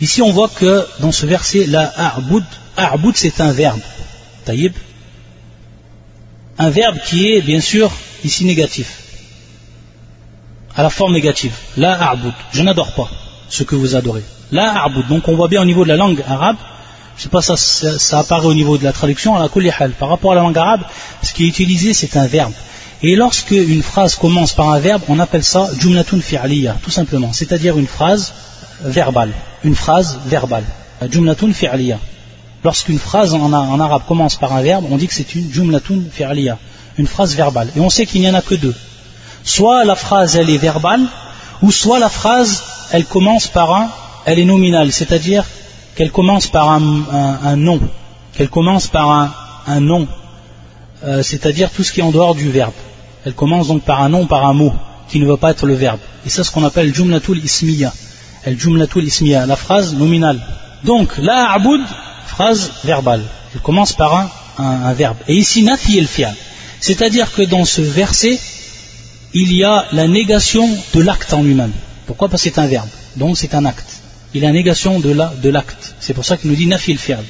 [0.00, 2.44] Ici on voit que dans ce verset, la a'bud,
[2.76, 3.80] a'bud c'est un verbe.
[4.44, 4.72] Taïb.
[6.58, 7.90] Un verbe qui est bien sûr
[8.24, 9.00] ici négatif.
[10.76, 11.54] À la forme négative.
[11.76, 12.34] La a'bud.
[12.52, 13.08] Je n'adore pas
[13.48, 14.24] ce que vous adorez.
[14.52, 15.06] La a'bud.
[15.08, 16.56] Donc on voit bien au niveau de la langue arabe
[17.16, 19.88] je sais pas, ça, ça, apparaît au niveau de la traduction, à la.
[19.98, 20.82] Par rapport à la langue arabe,
[21.22, 22.52] ce qui est utilisé, c'est un verbe.
[23.02, 27.32] Et lorsque une phrase commence par un verbe, on appelle ça jumlatun fi'liya, tout simplement.
[27.32, 28.32] C'est-à-dire une phrase
[28.82, 29.32] verbale.
[29.62, 30.64] Une phrase verbale.
[31.10, 31.98] Jumlatun fi'liya.
[32.64, 36.00] Lorsqu'une phrase en, en, arabe commence par un verbe, on dit que c'est une jumlatun
[36.10, 36.58] fi'liya.
[36.96, 37.68] Une phrase verbale.
[37.76, 38.74] Et on sait qu'il n'y en a que deux.
[39.44, 41.02] Soit la phrase, elle est verbale,
[41.62, 43.90] ou soit la phrase, elle commence par un,
[44.24, 44.92] elle est nominale.
[44.92, 45.44] C'est-à-dire,
[45.94, 47.80] qu'elle commence par un, nom,
[48.32, 50.08] qu'elle commence par un, nom,
[51.04, 52.72] euh, c'est-à-dire tout ce qui est en dehors du verbe.
[53.24, 54.72] Elle commence donc par un nom, par un mot,
[55.08, 56.00] qui ne va pas être le verbe.
[56.26, 57.92] Et c'est ce qu'on appelle jumlatul ismiya.
[58.46, 60.40] Jumlatul ismiya, la phrase nominale.
[60.84, 61.80] Donc, la aboud,
[62.26, 63.22] phrase verbale.
[63.54, 65.16] Elle commence par un, verbe.
[65.28, 66.34] Et ici, nafi el fi'al.
[66.80, 68.38] C'est-à-dire que dans ce verset,
[69.32, 71.72] il y a la négation de l'acte en lui-même.
[72.06, 72.28] Pourquoi?
[72.28, 72.88] Parce que c'est un verbe.
[73.16, 74.03] Donc c'est un acte
[74.34, 75.94] il a négation de l'acte.
[76.00, 77.24] C'est pour ça qu'il nous dit nafil fi'al.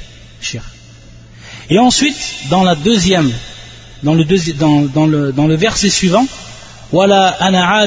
[1.70, 2.16] Et ensuite,
[2.50, 3.30] dans la deuxième,
[4.02, 6.26] dans le, dans, le, dans le verset suivant,
[6.92, 7.86] Wala ana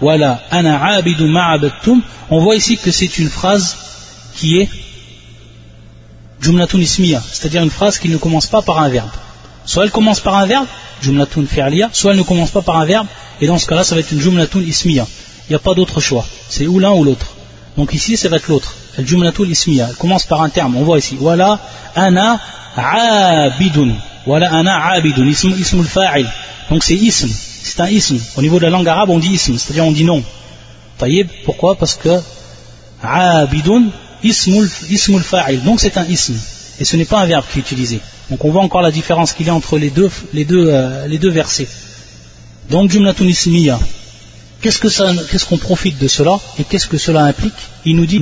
[0.00, 1.00] Wala ana
[2.30, 3.76] on voit ici que c'est une phrase
[4.34, 4.68] qui est
[6.40, 9.10] jumlatun ismiya, c'est-à-dire une phrase qui ne commence pas par un verbe.
[9.64, 10.66] Soit elle commence par un verbe,
[11.02, 13.06] jumlatun fi'aliya, soit elle ne commence pas par un verbe,
[13.40, 15.06] et dans ce cas-là, ça va être une jumlatun ismiya.
[15.48, 16.26] Il n'y a pas d'autre choix.
[16.48, 17.31] C'est ou l'un ou l'autre.
[17.76, 18.74] Donc ici, ça va être l'autre.
[18.98, 19.88] El jumlatul ismiya.
[19.90, 20.76] Elle commence par un terme.
[20.76, 21.16] On voit ici.
[21.18, 21.58] Voilà
[21.94, 22.38] ana
[22.76, 23.94] abidun.
[24.26, 25.26] Voilà ana abidun.
[25.26, 26.26] Ism, ismul fa'il.
[26.70, 27.28] Donc c'est ism.
[27.28, 28.18] C'est un ism.
[28.36, 29.56] Au niveau de la langue arabe, on dit ism.
[29.56, 30.22] C'est-à-dire on dit non.
[30.98, 31.28] Taïb.
[31.44, 31.76] Pourquoi?
[31.76, 32.20] Parce que
[33.02, 33.84] abidun
[34.22, 35.60] ismul, ismul fa'il.
[35.62, 36.34] Donc c'est un ism.
[36.78, 38.00] Et ce n'est pas un verbe qui est utilisé.
[38.30, 41.06] Donc on voit encore la différence qu'il y a entre les deux, les deux, euh,
[41.06, 41.68] les deux versets.
[42.70, 43.78] Donc jumlatun ismiya.
[44.61, 47.53] Qu'est-ce qu'on profite de cela et qu'est-ce que cela implique
[47.85, 48.19] Il nous dit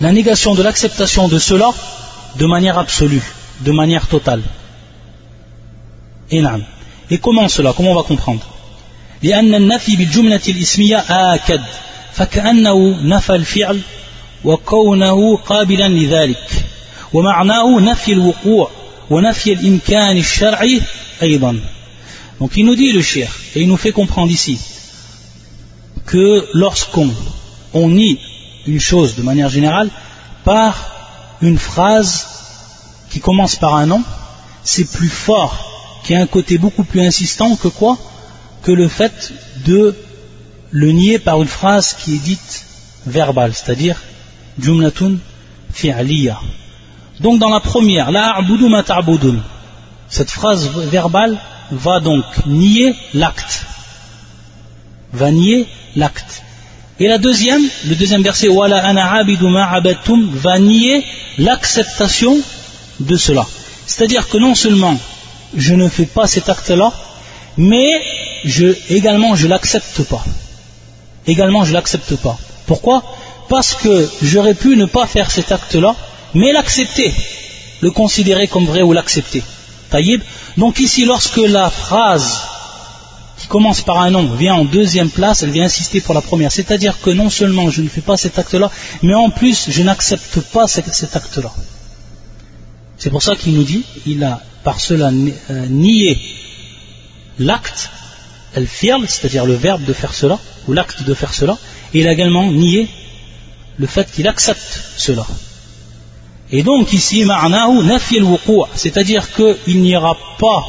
[0.00, 1.70] la négation de l'acceptation de cela
[2.36, 3.22] de manière absolue,
[3.60, 4.42] de manière totale.
[6.30, 8.42] Et comment cela Comment on va comprendre
[9.22, 11.60] لأن النفي بالجملة الإسمية آكد
[12.12, 13.80] فكأنه نفى الفعل
[14.44, 16.50] وكونه قابلا لذلك
[17.12, 18.70] ومعناه نفي الوقوع
[19.10, 20.80] ونفي الإمكان الشرعي
[21.22, 21.60] أيضا
[22.39, 24.59] donc il nous dit le shir, et il nous fait comprendre ici,
[26.05, 27.09] que lorsqu'on
[27.73, 28.19] on nie
[28.65, 29.89] une chose de manière générale
[30.43, 30.91] par
[31.41, 32.27] une phrase
[33.09, 34.03] qui commence par un nom,
[34.63, 37.97] c'est plus fort, qui a un côté beaucoup plus insistant que quoi?
[38.63, 39.33] Que le fait
[39.65, 39.95] de
[40.71, 42.65] le nier par une phrase qui est dite
[43.05, 43.97] verbale, c'est-à-dire
[44.59, 45.17] jumlatun.
[47.19, 48.83] Donc dans la première, la a'budu ma
[50.09, 51.37] cette phrase verbale
[51.71, 53.65] va donc nier l'acte.
[55.13, 56.43] Va nier l'acte.
[56.99, 58.47] Et la deuxième, le deuxième verset,
[60.33, 61.03] va nier
[61.37, 62.37] l'acceptation
[62.99, 63.45] de cela.
[63.85, 64.97] C'est-à-dire que non seulement
[65.55, 66.91] je ne fais pas cet acte-là,
[67.57, 68.01] mais
[68.89, 70.23] également je l'accepte pas.
[71.27, 72.37] L'accepte pas.
[72.65, 73.03] Pourquoi?
[73.49, 75.95] Parce que j'aurais pu ne pas faire cet acte-là,
[76.33, 77.13] mais l'accepter,
[77.81, 79.43] le considérer comme vrai ou l'accepter.
[79.89, 80.21] Taïb.
[80.57, 82.41] Donc ici, lorsque la phrase
[83.37, 86.51] qui commence par un nom vient en deuxième place, elle vient insister pour la première.
[86.51, 88.71] C'est-à-dire que non seulement je ne fais pas cet acte-là,
[89.03, 91.51] mais en plus je n'accepte pas cet acte-là.
[92.97, 96.19] C'est pour ça qu'il nous dit, il a par cela euh, nié
[97.39, 97.91] l'acte,
[98.65, 101.57] firle, c'est-à-dire le verbe de faire cela, ou l'acte de faire cela,
[101.93, 102.89] et il a également nié
[103.77, 105.25] le fait qu'il accepte cela.
[106.51, 107.25] Et donc ici,
[108.75, 110.65] c'est-à-dire qu'il n'y aura pas,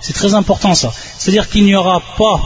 [0.00, 2.40] c'est très important ça, c'est-à-dire qu'il n'y aura pas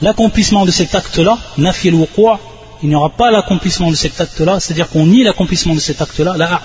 [0.00, 5.24] l'accomplissement de cet acte-là, il n'y aura pas l'accomplissement de cet acte-là, c'est-à-dire qu'on nie
[5.24, 6.62] l'accomplissement de cet acte-là, la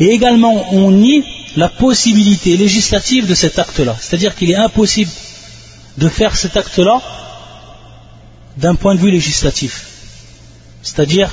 [0.00, 1.22] et également on nie
[1.56, 5.10] la possibilité législative de cet acte-là, c'est-à-dire qu'il est impossible
[5.98, 7.02] de faire cet acte-là
[8.56, 9.86] d'un point de vue législatif,
[10.82, 11.30] c'est-à-dire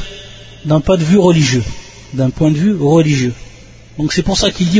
[0.65, 1.63] d'un point de vue religieux
[2.13, 3.33] d'un point de vue religieux.
[3.97, 4.79] Donc c'est pour ça qu'il dit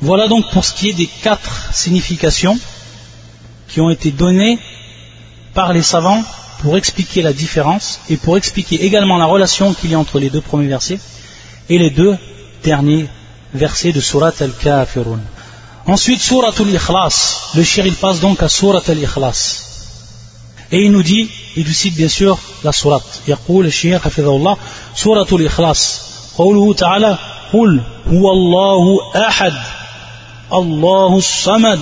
[0.00, 2.58] Voilà donc pour ce qui est des quatre significations
[3.68, 4.58] qui ont été données
[5.54, 6.22] par les savants
[6.60, 10.30] pour expliquer la différence et pour expliquer également la relation qu'il y a entre les
[10.30, 11.00] deux premiers versets
[11.68, 12.16] et les deux
[12.62, 13.06] derniers
[13.54, 15.20] versets de Surat al-Kafirun.
[15.86, 17.52] Ensuite, Surat al-Ikhlas.
[17.54, 19.69] Le shir il passe donc à Surat al-Ikhlas.
[20.71, 23.21] Et il nous dit, il nous cite bien sûr la sourate.
[23.27, 24.57] يقول الشيخ حفظه الله
[24.95, 26.01] سورة الإخلاص
[26.37, 27.17] قوله تعالى
[27.53, 29.53] قل هو الله أحد
[30.53, 31.79] الله الصمد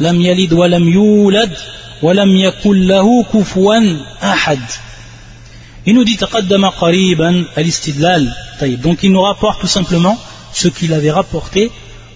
[0.00, 1.56] لم يلد ولم يولد
[2.02, 4.60] ولم يكن له كفوا أحد
[5.86, 10.18] Il nous dit تقدم قريبا الاستدلال طيب donc il nous rapporte tout simplement
[10.52, 11.70] ce qu'il avait rapporté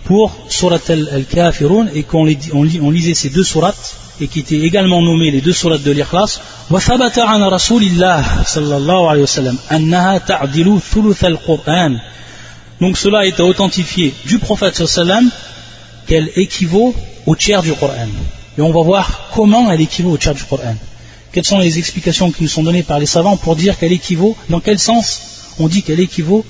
[0.05, 5.31] pour Surat al-Kafirun et qu'on on lisait ces deux sourates et qui étaient également nommés
[5.31, 10.81] les deux sourates de l'Ikhlas وثبت عن رسول الله صلى الله عليه وسلم أنها تعدل
[10.94, 12.01] ثلث القرآن
[12.81, 15.31] donc cela a été authentifié du prophète sallam
[16.07, 16.94] qu'elle équivaut
[17.27, 18.09] au tiers du Coran
[18.57, 20.77] et on va voir comment elle équivaut au tiers du Coran
[21.33, 24.37] quelles sont les explications qui nous sont données par les savants pour dire qu'elle équivaut
[24.48, 25.20] dans quel sens
[25.59, 26.44] on dit qu'elle équivaut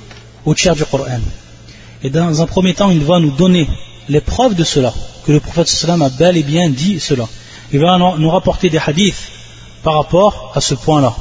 [0.44, 1.20] au tiers du Coran
[2.02, 3.68] et dans un premier temps il va nous donner
[4.08, 4.92] les preuves de cela
[5.24, 7.26] que le prophète sallam a bel et bien dit cela
[7.73, 9.31] il va nous rapporter des hadiths
[9.83, 11.13] par rapport à ce point-là,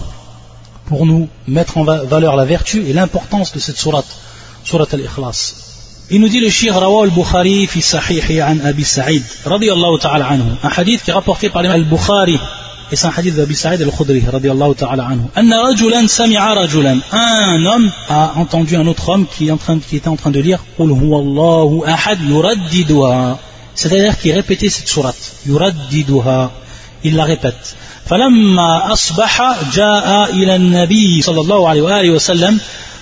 [0.86, 4.06] pour nous mettre en valeur la vertu et l'importance de cette sourate,
[4.62, 5.54] sourate al-Ikhlas.
[6.10, 10.44] Il nous dit le shir Rawa al-Bukhari fi sahihi an Abi Sa'id, ta'ala anhu.
[10.62, 12.38] Un hadith qui est rapporté par al-Bukhari,
[12.90, 15.24] et c'est un hadith d'Abi Sa'id al-Khudri, radiyallahu ta'ala anhu.
[15.34, 16.98] Anna rajulan sami'a rajulan.
[17.12, 19.48] Un homme a entendu un autre homme qui,
[19.96, 20.92] était en train de lire, Qul
[21.86, 22.18] ahad
[23.82, 26.50] c'est-à-dire qu'il répétait cette sourate, yuraddiduha.
[27.04, 27.76] il la répète.
[28.06, 32.60] فلما أصبح جاء إلى النبي صلى الله عليه وآله وسلم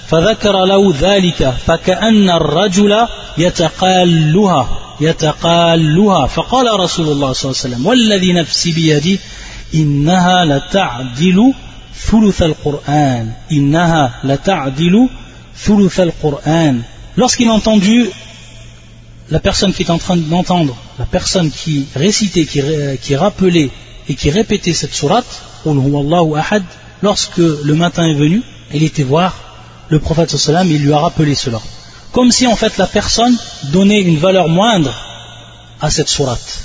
[0.09, 3.07] فذكر له ذلك فكأن الرجل
[3.38, 9.21] يتقالها يتقالها فقال رسول الله صلى الله عليه وسلم والذي نفسي بيدي
[9.75, 11.53] إنها لتعدل
[11.97, 15.09] ثلث القرآن إنها لتعدل
[15.57, 16.83] ثلث القرآن
[17.16, 18.09] Lorsqu'il a entendu
[19.31, 23.71] la personne qui est en train d'entendre, la personne qui récitait, qui, rappelait
[24.09, 25.43] et qui répétait cette sourate,
[27.03, 28.43] lorsque le matin est venu,
[28.75, 29.35] il était voir
[29.88, 31.61] le prophète sallam, il lui a rappelé cela.
[32.12, 33.37] Comme si en fait la personne
[33.73, 34.95] donnait une valeur moindre
[35.81, 36.64] à cette sourate.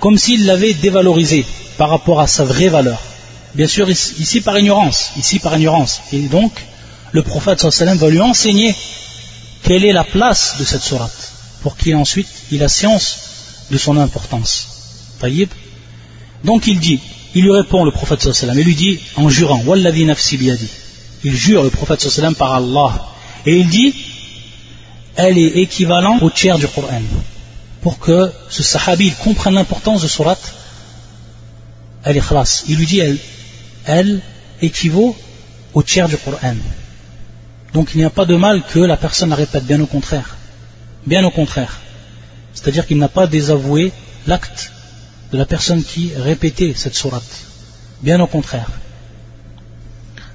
[0.00, 1.46] Comme s'il l'avait dévalorisée
[1.78, 2.98] par rapport à sa vraie valeur.
[3.54, 6.00] Bien sûr, ici par ignorance, ici par ignorance.
[6.12, 6.52] Et donc,
[7.12, 8.74] le prophète sallam va lui enseigner
[9.62, 13.18] quelle est la place de cette sourate, pour qu'il ensuite il a science
[13.70, 14.68] de son importance?
[16.44, 17.00] Donc il dit,
[17.34, 20.68] il lui répond le prophète sallam, il lui dit en jurant, Wallahi nafsi biyadi.
[21.24, 23.08] Il jure le prophète sallam par Allah.
[23.44, 23.94] Et il dit,
[25.16, 27.02] elle est équivalente au tiers du Coran.
[27.80, 30.38] Pour que ce sahabi comprenne l'importance de surat,
[32.04, 32.64] elle est khlas.
[32.68, 33.18] Il lui dit, elle,
[33.84, 34.20] elle
[34.62, 35.16] équivaut
[35.74, 36.56] au tiers du Coran.
[37.73, 40.35] Donc il n'y a pas de mal que la personne la répète, bien au contraire.
[41.07, 41.79] Bien au contraire.
[42.53, 43.91] C'est-à-dire qu'il n'a pas désavoué
[44.27, 44.71] l'acte
[45.31, 47.31] de la personne qui répétait cette sourate.
[48.01, 48.69] Bien au contraire.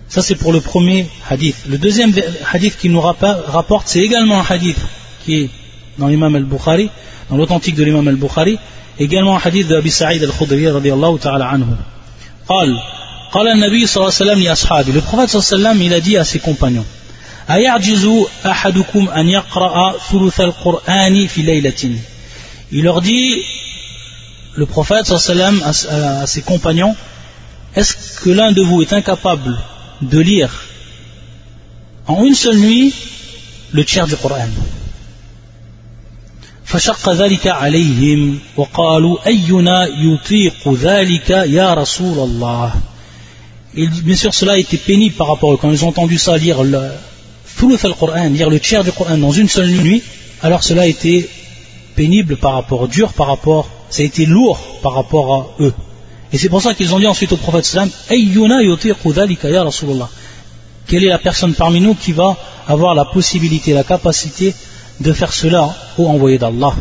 [0.08, 1.56] Ça c'est pour le premier hadith.
[1.68, 2.12] Le deuxième
[2.52, 4.78] hadith qu'il nous rapporte, c'est également un hadith
[5.24, 5.50] qui est
[5.98, 6.90] dans l'imam al-Bukhari,
[7.30, 8.58] dans l'authentique de l'imam al-Bukhari,
[8.98, 11.76] également un hadith de Abi Sa'id al-Khudri radiallahu ta'ala anhu.
[12.48, 12.80] قال
[13.32, 16.00] قال النبي صلى الله عليه وسلم لأصحابه le prophète صلى الله عليه وسلم il a
[16.00, 16.84] dit à ses compagnons
[17.50, 18.08] أيعجز
[18.46, 21.98] أحدكم أن يقرأ ثلث القرآن في ليلة
[22.70, 23.42] il leur dit
[24.54, 26.94] le prophète sallam à, à ses compagnons
[27.74, 29.58] est-ce que l'un de vous est incapable
[30.02, 30.64] de lire
[32.06, 32.92] en une seule nuit
[33.72, 34.50] le tiers du Coran
[36.68, 42.72] فشق ذلك عليهم وقالوا أينا يطيق ذلك يا رسول الله
[43.74, 45.56] Et bien sûr, cela a été pénible par rapport à eux.
[45.56, 46.90] Quand ils ont entendu ça, lire le,
[47.62, 50.02] le Coran, lire le tiers du Coran dans une seule nuit,
[50.42, 51.28] alors cela a été
[51.96, 55.72] pénible par rapport, dur par rapport ça a été lourd par rapport à eux.
[56.32, 57.90] Et c'est pour ça qu'ils ont dit ensuite au prophète sallam
[60.86, 62.36] Quelle est la personne parmi nous qui va
[62.66, 64.54] avoir la possibilité, la capacité
[65.00, 66.74] de faire cela au envoyé d'Allah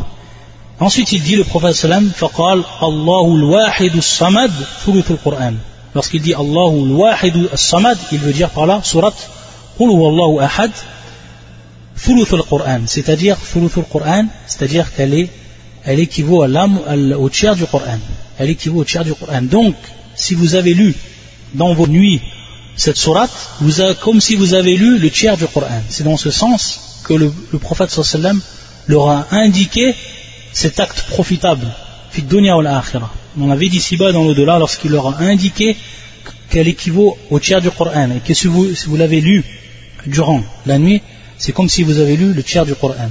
[0.80, 4.52] Ensuite il dit le prophète sallam فقال الله الواحد الصمد
[4.86, 5.56] ثلث القرآن
[5.94, 9.14] Lorsqu'il dit Allahu al-wahid as-samad, il veut dire par là surat
[12.33, 15.29] Al-Qur'an, c'est-à-dire al-Qur'an, c'est-à-dire qu'elle
[15.99, 16.47] équivaut à
[17.17, 17.99] au tiers du Coran.
[18.37, 19.41] Elle équivaut au tiers du Coran.
[19.41, 19.75] Donc,
[20.15, 20.95] si vous avez lu
[21.53, 22.21] dans vos nuits
[22.75, 23.31] cette sourate,
[23.61, 25.81] vous avez, comme si vous avez lu le tiers du Coran.
[25.89, 28.41] C'est dans ce sens que le, prophète sallam
[28.87, 29.93] leur a indiqué
[30.51, 31.67] cet acte profitable.
[33.39, 35.75] On avait dit ici bas dans l'au-delà lorsqu'il leur a indiqué
[36.49, 39.43] qu'elle équivaut au tiers du Coran et que si si vous l'avez lu
[40.06, 41.02] durant la nuit,
[41.36, 43.10] c'est comme si vous avez lu le tiers du Coran.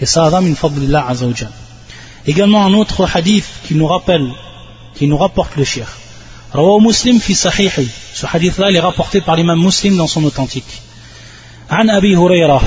[0.00, 1.50] Et ça a min fadlillah azawajal.
[2.26, 4.28] Également un autre hadith qui nous rappelle,
[4.94, 5.86] qui nous rapporte le shir.
[6.52, 7.88] Rawa Muslim fi sahihi.
[8.14, 10.82] Ce hadith-là, il est rapporté par l'imam Muslim dans son authentique.
[11.70, 12.60] An Abi Huraira,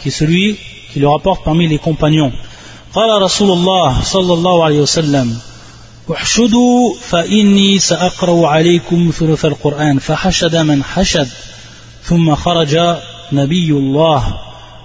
[0.00, 0.58] qui est celui
[0.92, 2.32] qui le rapporte parmi les compagnons.
[2.94, 5.38] قال رسول الله صلى الله عليه وسلم
[6.12, 11.28] احشدوا فإني سأقرأ عليكم ثلث القرآن فحشد من حشد
[12.04, 12.78] ثم خرج
[13.33, 14.23] نبي الله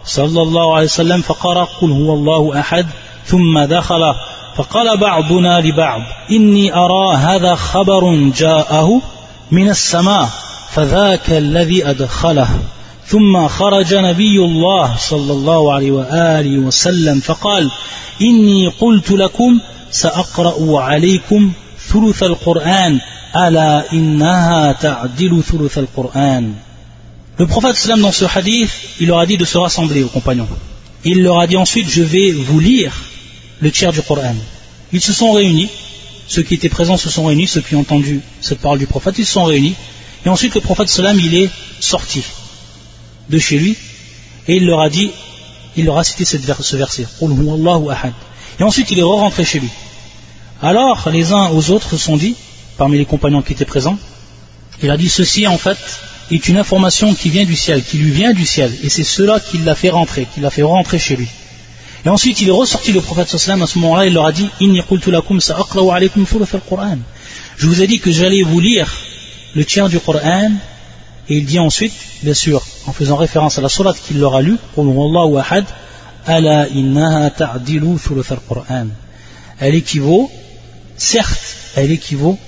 [0.04, 2.86] صلى الله عليه وسلم فقرأ قل هو الله أحد.
[3.26, 4.14] ثم دخل
[4.56, 9.00] فقال بعضنا لبعض إني أرى هذا خبر جاءه
[9.50, 10.28] من السماء
[10.70, 12.48] فذاك الذي أدخله.
[13.06, 17.70] ثم خرج نبي الله صلى الله عليه وآله وسلم فقال
[18.22, 21.52] إني قلت لكم سأقرأ عليكم
[21.88, 23.00] ثلث القرآن
[23.36, 26.54] ألا إنها تعدل ثلث القرآن؟
[27.38, 30.48] Le prophète sallam dans ce hadith, il leur a dit de se rassembler aux compagnons.
[31.04, 32.92] Il leur a dit ensuite, je vais vous lire
[33.60, 34.34] le tiers du Coran.
[34.92, 35.68] Ils se sont réunis,
[36.26, 39.18] ceux qui étaient présents se sont réunis, ceux qui ont entendu cette parole du prophète,
[39.18, 39.74] ils se sont réunis.
[40.26, 42.24] Et ensuite le prophète il est sorti
[43.30, 43.76] de chez lui
[44.48, 45.12] et il leur a dit,
[45.76, 46.36] il leur a cité ce
[46.76, 47.06] verset.
[48.58, 49.68] Et ensuite il est rentré chez lui.
[50.60, 52.34] Alors les uns aux autres se sont dit,
[52.76, 53.98] parmi les compagnons qui étaient présents,
[54.82, 55.78] il a dit ceci en fait
[56.36, 59.40] est une information qui vient du ciel, qui lui vient du ciel, et c'est cela
[59.40, 61.28] qui l'a fait rentrer, qui l'a fait rentrer chez lui.
[62.04, 64.48] Et ensuite, il est ressorti le prophète sallam à ce moment-là, il leur a dit
[67.56, 68.94] Je vous ai dit que j'allais vous lire
[69.54, 70.52] le tiers du Coran.
[71.30, 74.42] Et il dit ensuite, bien sûr, en faisant référence à la sourate qu'il leur a
[74.42, 74.56] lue,
[79.60, 80.30] Elle équivaut,
[80.96, 82.38] certes, elle équivaut,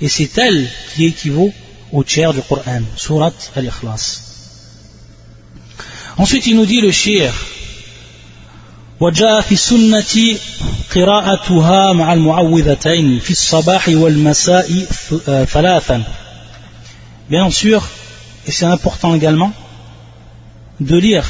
[0.00, 1.52] et c'est elle qui équivaut
[1.92, 4.04] au tiers du Coran, surat al-Ikhlas.
[6.18, 7.32] Ensuite, il nous dit le shir,
[9.00, 10.38] وجاء في السنة
[10.94, 14.84] قراءتها مع المعوذتين في الصباح والمساء
[15.44, 16.02] ثلاثا
[17.30, 17.82] Bien sûr,
[18.46, 19.52] et c'est important également,
[20.80, 21.24] de lire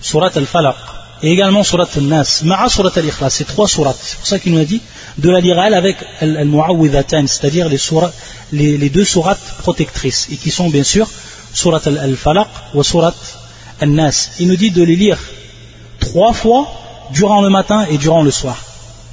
[0.00, 0.76] Surat al-Falaq
[1.22, 3.94] et également Surat al-Nas, Ma'a Surat al-Ikhlas, c'est trois surats.
[4.00, 4.80] C'est pour ça qu'il nous a dit
[5.18, 10.82] de la lire elle avec al-Mu'awwidhatan, c'est-à-dire les, deux sourates protectrices, et qui sont bien
[10.82, 11.08] sûr
[11.52, 13.14] Surat al-Falaq ou Surat
[13.80, 14.30] al-Nas.
[14.40, 15.18] Il nous dit de les lire
[16.00, 16.66] trois fois
[17.12, 18.58] durant le matin et durant le soir.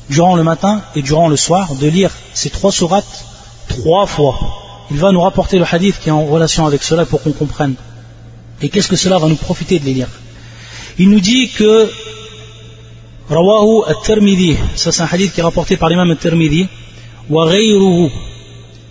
[0.10, 3.26] Durant le matin et durant le soir, de lire ces trois sourates
[3.68, 4.40] trois fois.
[4.90, 7.76] Il va nous rapporter le hadith qui est en relation avec cela pour qu'on comprenne.
[8.62, 10.08] Et qu'est-ce que cela va nous profiter de les lire?
[11.00, 11.90] Il nous dit que
[13.30, 16.68] Rawahu al-Tirmidhi, ça c'est un hadith qui est rapporté par l'imam al-Tirmidhi,
[17.30, 18.10] wa ghayruhu,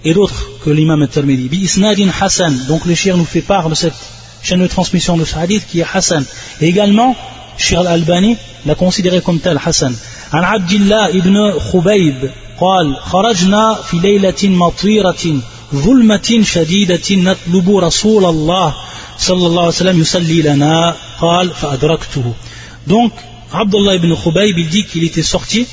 [0.04, 3.74] et d'autres que l'imam al-Tirmidhi, bi isnadin Hassan, donc le shir nous fait part de
[3.74, 3.98] cette
[4.42, 6.24] chaîne de transmission de ce hadith qui est Hassan.
[6.62, 7.14] Et également,
[7.58, 9.94] Shir al-Albani l'a considéré comme tel, Hassan.
[10.32, 12.30] عبد الله ابن خبيب
[12.60, 15.40] قال خرجنا في ليلة مطيرة
[15.74, 18.74] ظلمة شديدة نطلب رسول الله
[19.18, 20.96] صلى الله عليه وسلم يصلي لنا
[22.86, 23.12] donc
[23.52, 25.66] Abdullah ibn Khubayb il dit qu'il était sorti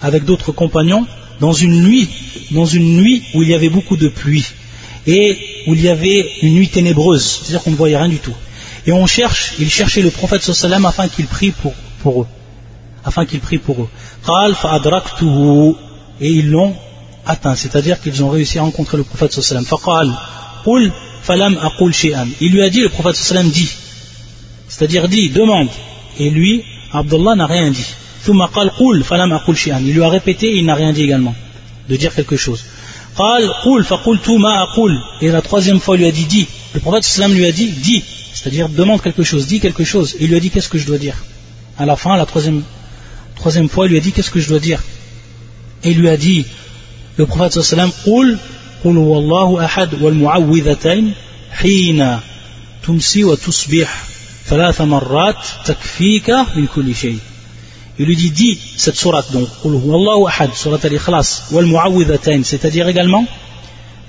[0.00, 1.06] avec d'autres compagnons
[1.40, 2.08] dans une nuit
[2.50, 4.46] dans une nuit où il y avait beaucoup de pluie
[5.06, 8.34] et où il y avait une nuit ténébreuse c'est-à-dire qu'on ne voyait rien du tout.
[8.86, 12.26] Et on cherche il cherchait le prophète sallam afin qu'il prie pour, eux
[13.04, 13.88] afin qu'il prie pour eux.
[16.20, 16.74] Et ils l'ont
[17.26, 19.64] atteint, c'est-à-dire qu'ils ont réussi à rencontrer le prophète sallam.
[22.40, 23.70] Il lui a dit, le prophète sallam dit,
[24.71, 25.69] c'est-à-dire dit, demande.
[26.19, 27.85] Et lui, Abdullah n'a rien dit.
[28.27, 31.35] Il lui a répété et il n'a rien dit également,
[31.89, 32.65] de dire quelque chose.
[35.21, 36.47] Et la troisième fois, il lui a dit, dis.
[36.73, 38.03] Le prophète sallam lui a dit, dis.
[38.33, 40.15] C'est-à-dire, demande quelque chose, dis quelque chose.
[40.19, 41.15] Et il lui a dit, qu'est-ce que je dois dire
[41.77, 42.63] À la fin, la troisième,
[43.35, 44.83] troisième fois, il lui a dit, qu'est-ce que je dois dire
[45.83, 46.45] Et il lui a dit,
[47.17, 48.37] le prophète sallam قل
[48.83, 51.13] قل هو الله أحد والمعوذتين
[51.51, 52.19] حين
[52.87, 54.03] تمسي وتصبح
[57.98, 59.48] il lui dit, dis cette sourate, donc,
[60.54, 61.44] sourate al-Ikhlas,
[62.44, 63.24] c'est-à-dire également,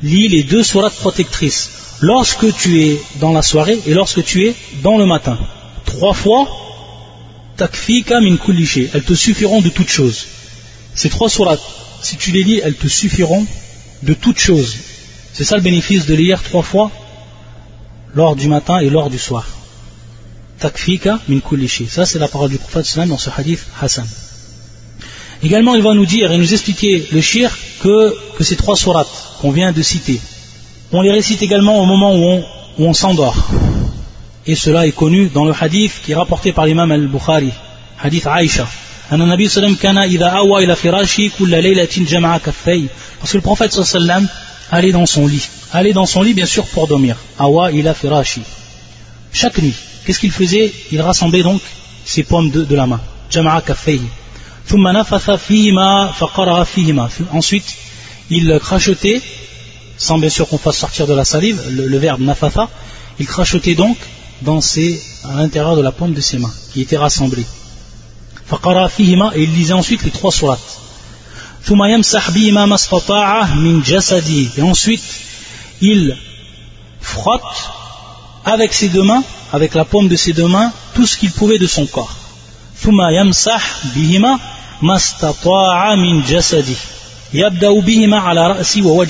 [0.02, 1.70] lis les deux sourates protectrices,
[2.02, 5.38] lorsque tu es dans la soirée et lorsque tu es dans le matin.
[5.86, 6.48] Trois fois,
[7.56, 10.26] takfika min kulli elles te suffiront de toutes choses.
[10.94, 11.62] Ces trois sourates,
[12.02, 13.46] si tu les lis, elles te suffiront
[14.02, 14.76] de toutes choses.
[15.32, 16.92] C'est ça le bénéfice de lire trois fois,
[18.14, 19.48] lors du matin et lors du soir.
[20.64, 21.88] Takfika min kullishi.
[21.88, 24.08] Ça, c'est la parole du prophète sallam dans ce hadith Hassan.
[25.44, 27.52] Également, il va nous dire et nous expliquer le shir
[27.82, 30.22] que, que ces trois sourates qu'on vient de citer,
[30.94, 32.46] on les récite également au moment où on,
[32.78, 33.36] où on s'endort.
[34.46, 37.52] Et cela est connu dans le hadith qui est rapporté par l'imam al-Bukhari,
[38.02, 38.68] hadith Aïcha.
[39.10, 39.22] Parce
[43.32, 44.30] que le prophète sallam
[44.72, 45.50] allait dans son lit.
[45.74, 47.18] Allait dans son lit bien sûr pour dormir.
[47.38, 48.44] Awa ila firashi.
[49.34, 49.76] Chaque nuit,
[50.06, 51.62] qu'est-ce qu'il faisait Il rassemblait donc
[52.06, 53.02] ses pommes de, la main.
[53.30, 54.00] Jama'a kaffay.
[57.32, 57.76] Ensuite,
[58.30, 59.22] il crachotait,
[59.98, 62.70] sans bien sûr qu'on fasse sortir de la salive, le, verbe nafatha,
[63.20, 63.98] il crachotait donc
[64.42, 67.46] dans ses, à l'intérieur de la paume de ses mains, qui étaient rassemblées
[69.36, 70.80] et il lisait ensuite les trois sourates.
[74.58, 75.04] Et ensuite
[75.82, 76.18] il
[77.02, 77.42] frotte
[78.46, 79.24] avec ses deux mains
[79.54, 82.18] avec la paume de ses deux mains tout ce qu'il pouvait de son corps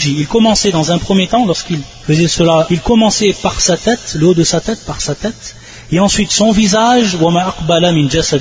[0.06, 4.28] il commençait dans un premier temps lorsqu'il faisait cela il commençait par sa tête le
[4.28, 5.56] haut de sa tête par sa tête
[5.94, 7.16] et ensuite son visage,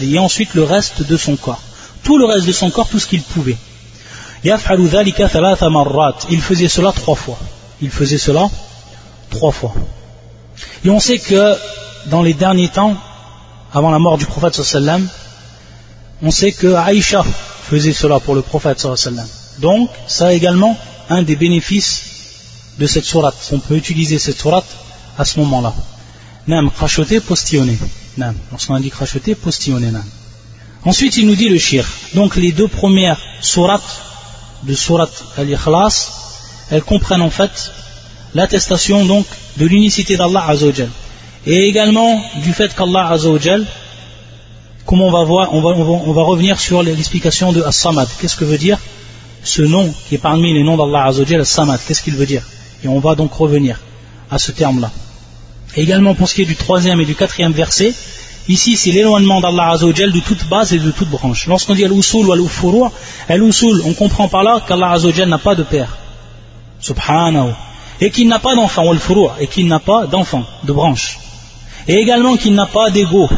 [0.01, 1.61] et ensuite le reste de son corps.
[2.03, 3.59] Tout le reste de son corps, tout ce qu'il pouvait.
[4.45, 4.51] Il
[6.41, 7.39] faisait cela trois fois.
[7.83, 8.49] Il faisait cela
[9.31, 9.75] trois fois.
[10.85, 11.55] Et on sait que
[12.07, 12.97] dans les derniers temps,
[13.73, 15.09] avant la mort du prophète sallam,
[16.23, 17.25] on sait que Aïcha
[17.71, 19.27] faisait cela pour le prophète sallam.
[19.59, 20.79] Donc, ça également
[21.09, 22.05] un des bénéfices
[22.79, 23.37] de cette sourate.
[23.53, 24.67] On peut utiliser cette sourate
[25.19, 25.75] à ce moment-là.
[26.47, 27.79] Nam, crachoter, postillonner.
[28.17, 28.35] Nam.
[28.51, 29.91] Lorsqu'on dit crachoter, postillonner.
[29.91, 30.05] Nam.
[30.85, 31.87] Ensuite, il nous dit le shir.
[32.15, 34.03] Donc, les deux premières sourates
[34.65, 36.11] de surat al-Ikhlas,
[36.71, 37.73] elles comprennent en fait
[38.35, 39.27] l'attestation donc
[39.59, 40.89] de l'unicité d'Allah Azzawajal.
[41.47, 43.67] Et également du fait qu'Allah Azzawajal,
[44.87, 48.09] comme on va voir, on va, revenir sur l'explication de As-Samad.
[48.21, 48.79] Qu'est-ce que veut dire
[49.45, 51.81] ce nom qui est parmi les noms d'Allah Azzawajal, As-Samad?
[51.87, 52.43] Qu'est-ce qu'il veut dire?
[52.85, 53.81] Et on va donc revenir
[54.31, 54.91] à ce terme-là.
[55.77, 57.95] Et également pour ce qui est du troisième et du quatrième verset,
[58.49, 61.47] Ici, c'est l'éloignement d'Allah Azzawajal de toute base et de toute branche.
[61.47, 62.89] Lorsqu'on dit al-usul ou al-ufuru,
[63.29, 65.97] al-usul, on comprend par là qu'Allah Azzawajal n'a pas de père.
[66.81, 67.53] Subhanahu.
[68.01, 71.21] Et qu'il n'a pas d'enfant, al-furu, et qu'il n'a pas d'enfant, de branche.
[71.89, 73.29] Et également qu'il n'a pas d'ego,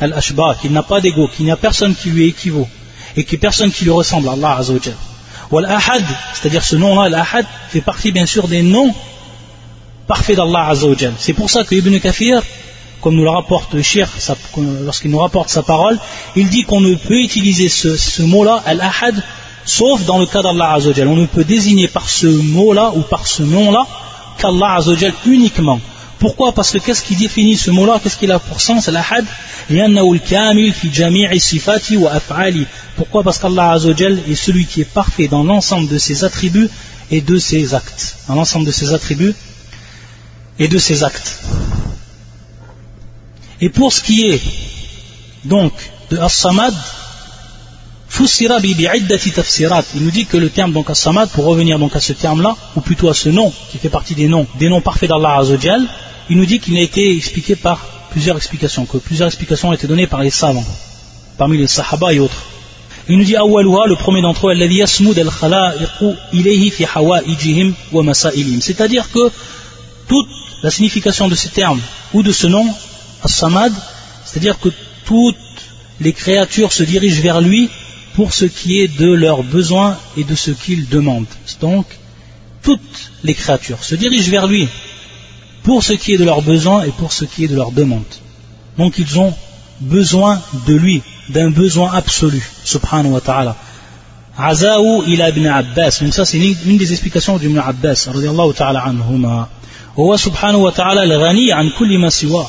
[0.00, 2.68] al-ashba, qu'il n'a pas d'ego, qu'il n'y a personne qui lui équivaut,
[3.16, 4.94] et qu'il n'y a personne qui lui ressemble, Allah Azzawajal.
[5.50, 8.94] Ou al-ahad, c'est-à-dire ce nom-là, al-ahad, fait partie bien sûr des noms
[10.06, 11.14] parfaits d'Allah Azzawajal.
[11.18, 12.42] C'est pour ça que Ibn Kafir,
[13.00, 14.08] comme nous le rapporte le shir
[14.84, 15.98] lorsqu'il nous rapporte sa parole,
[16.36, 19.20] il dit qu'on ne peut utiliser ce, mot-là, al-ahad,
[19.64, 21.08] sauf dans le cas d'Allah Azzawajal.
[21.08, 23.86] On ne peut désigner par ce mot-là ou par ce nom-là
[24.38, 25.80] qu'Allah Azzawajal uniquement.
[26.20, 26.52] Pourquoi?
[26.52, 27.98] Parce que qu'est-ce qui définit ce mot-là?
[28.00, 29.24] Qu'est-ce qu'il a pour sens Al-ahad
[32.96, 33.22] Pourquoi?
[33.22, 36.68] Parce qu'Allah Azzawajal est celui qui est parfait dans l'ensemble de ses attributs
[37.10, 38.18] et de ses actes.
[38.28, 39.34] Dans l'ensemble de ses attributs
[40.58, 41.40] et de ses actes.
[43.62, 44.42] Et pour ce qui est
[45.46, 45.72] donc
[46.10, 46.74] de As-Samad,
[48.18, 52.82] il nous dit que le terme donc As-Samad, pour revenir donc à ce terme-là, ou
[52.82, 55.88] plutôt à ce nom, qui fait partie des noms, des noms parfaits d'Allah Azzawajal,
[56.30, 59.88] il nous dit qu'il a été expliqué par plusieurs explications, que plusieurs explications ont été
[59.88, 60.64] données par les savants,
[61.36, 62.44] parmi les Sahaba et autres.
[63.08, 64.54] Il nous dit le premier d'entre eux,
[68.60, 69.32] c'est-à-dire que
[70.06, 70.28] toute
[70.62, 71.80] la signification de ce terme
[72.14, 72.66] ou de ce nom
[73.24, 73.72] as-samad,
[74.24, 74.68] c'est-à-dire que
[75.04, 75.36] toutes
[76.00, 77.68] les créatures se dirigent vers lui
[78.14, 81.26] pour ce qui est de leurs besoins et de ce qu'ils demandent.
[81.60, 81.86] Donc,
[82.62, 84.68] toutes les créatures se dirigent vers lui
[85.63, 88.15] pour ce qui est de leurs besoins et pour ce qui est de leurs demandes.
[88.77, 89.33] Donc, ils ont
[89.79, 93.55] besoin de lui, d'un besoin absolu, subhanahu wa ta'ala.
[94.37, 95.99] Azaou ila ibn Abbas.
[96.01, 99.49] Donc ça, c'est une des explications d'Ibn Abbas, radiallahu ta'ala anhuma.
[99.97, 102.47] وهو سبحانه وتعالى الغني عن كل ما سواه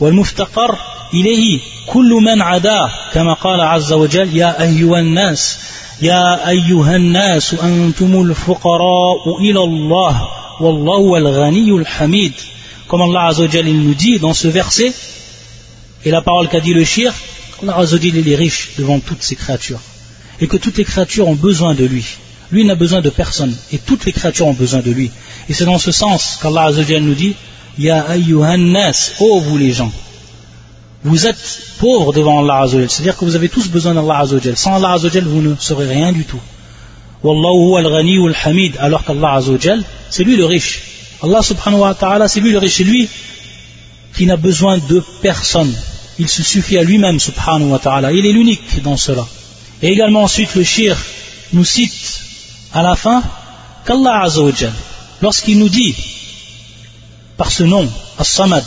[0.00, 0.78] والمفتقر
[1.14, 5.58] إليه كل من عداه كما قال عز وجل يا أيها الناس
[6.02, 10.28] يا أيها الناس أنتم الفقراء إلى الله
[10.59, 12.33] Wallahu al-ghaniyu al-hamid.
[12.87, 14.93] Comme Allah Azzawajal il nous dit dans ce verset,
[16.05, 17.13] et la parole qu'a dit le shir,
[17.59, 19.81] qu'Allah Azzawajal il est riche devant toutes ses créatures.
[20.39, 22.05] Et que toutes les créatures ont besoin de lui.
[22.51, 23.53] Lui n'a besoin de personne.
[23.71, 25.11] Et toutes les créatures ont besoin de lui.
[25.49, 27.35] Et c'est dans ce sens qu'Allah Azzawajal nous dit,
[27.77, 29.91] Ya ayyuhannas, ô vous les gens.
[31.03, 32.89] Vous êtes pauvres devant Allah Azzawajal.
[32.89, 34.55] C'est-à-dire que vous avez tous besoin d'Allah Azzawajal.
[34.57, 36.39] Sans Allah Azzawajal, vous ne serez rien du tout.
[37.23, 38.75] Al-ghani al-hamid.
[38.79, 39.39] Alors qu'Allah
[40.09, 40.81] c'est lui le riche.
[41.23, 42.75] Allah subhanahu wa ta'ala, c'est lui le riche.
[42.75, 43.09] C'est lui
[44.15, 45.73] qui n'a besoin de personne.
[46.19, 48.11] Il se suffit à lui-même subhanahu wa ta'ala.
[48.11, 49.25] Il est l'unique dans cela.
[49.81, 50.97] Et également ensuite le shir
[51.53, 52.21] nous cite
[52.73, 53.23] à la fin
[53.85, 54.73] qu'Allah Azzawajal,
[55.21, 55.95] lorsqu'il nous dit
[57.37, 57.87] par ce nom,
[58.17, 58.65] As-Samad,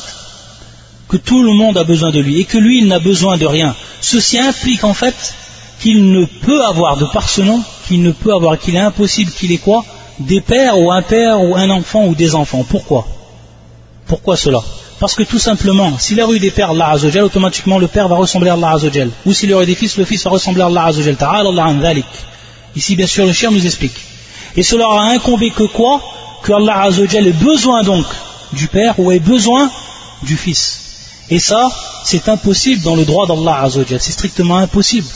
[1.09, 3.45] que tout le monde a besoin de lui et que lui, il n'a besoin de
[3.45, 3.75] rien.
[4.01, 5.35] Ceci implique en fait
[5.81, 9.33] qu'il ne peut avoir, de par ce nom, qu'il ne peut avoir, qu'il est impossible
[9.33, 9.85] qu'il ait quoi
[10.19, 12.65] Des pères ou un père ou un enfant ou des enfants.
[12.69, 13.07] Pourquoi?
[14.07, 14.63] Pourquoi cela?
[14.99, 18.17] Parce que tout simplement, s'il a eu des pères, Allah Azzawajal, automatiquement le père va
[18.17, 19.11] ressembler à Allah Azzawajal.
[19.25, 21.17] Ou s'il aurait des fils, le fils va ressembler à Allah Azzawajal.
[22.77, 23.97] Ici, bien sûr, le chien nous explique.
[24.57, 26.03] Et cela a incombé que quoi?
[26.43, 28.05] Que Allah Azzawajal ait besoin donc
[28.53, 29.71] du père ou ait besoin
[30.23, 30.81] du fils.
[31.31, 31.71] Et ça,
[32.05, 35.09] c'est impossible dans le droit d'Allah Azzawajal, c'est strictement impossible.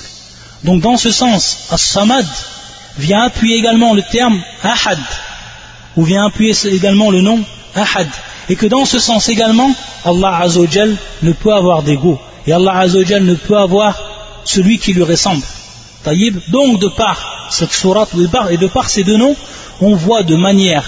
[0.65, 2.27] Donc dans ce sens, As-Samad
[2.99, 4.99] vient appuyer également le terme Ahad,
[5.97, 7.41] ou vient appuyer également le nom
[7.75, 8.09] Ahad.
[8.49, 9.71] Et que dans ce sens également,
[10.05, 12.19] Allah Azzawajal ne peut avoir d'ego.
[12.47, 13.99] Et Allah Azzawajal ne peut avoir
[14.45, 15.43] celui qui lui ressemble.
[16.03, 16.39] Taïb.
[16.49, 18.11] Donc de par cette sourate
[18.51, 19.37] et de par ces deux noms,
[19.81, 20.85] on voit de manière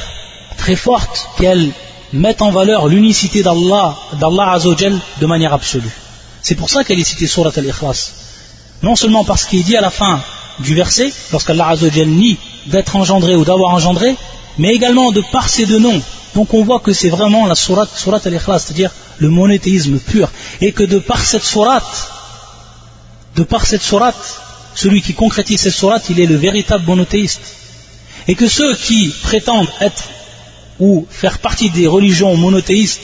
[0.57, 1.71] très forte qu'elle
[2.13, 5.93] mettent en valeur l'unicité d'Allah, d'Allah Azzawajal de manière absolue.
[6.43, 8.26] C'est pour ça qu'elle est citée Surat al-Ikhlas.
[8.83, 10.21] Non seulement parce qu'il dit à la fin
[10.61, 14.17] du verset, lorsqu'Allah Azzawajal nie d'être engendré ou d'avoir engendré,
[14.59, 16.01] mais également de par ces deux noms.
[16.35, 20.31] Donc on voit que c'est vraiment la Surat, surat al-Ikhlas, c'est-à-dire le monothéisme pur.
[20.61, 21.83] Et que de par cette Surat,
[23.37, 24.15] de par cette Surat,
[24.75, 27.41] celui qui concrétise cette Surat, il est le véritable monothéiste.
[28.29, 30.05] Et que ceux qui prétendent être
[30.79, 33.01] ou faire partie des religions monothéistes,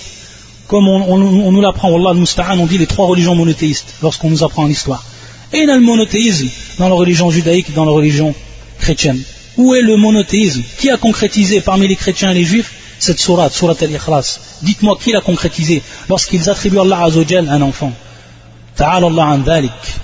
[0.69, 2.19] comme on, nous l'apprend, Allah
[2.59, 5.05] on dit les trois religions monothéistes lorsqu'on nous apprend l'histoire.
[5.53, 6.49] Et le monothéisme
[6.79, 8.35] dans la religion judaïque dans la religion
[8.79, 9.21] chrétienne.
[9.57, 13.53] Où est le monothéisme Qui a concrétisé parmi les chrétiens et les juifs cette sourate,
[13.53, 17.09] sourate al-Ikhlas Dites-moi qui l'a concrétisé lorsqu'ils attribuent à Allah
[17.51, 17.93] un enfant
[18.77, 19.43] Ta'ala Allah an.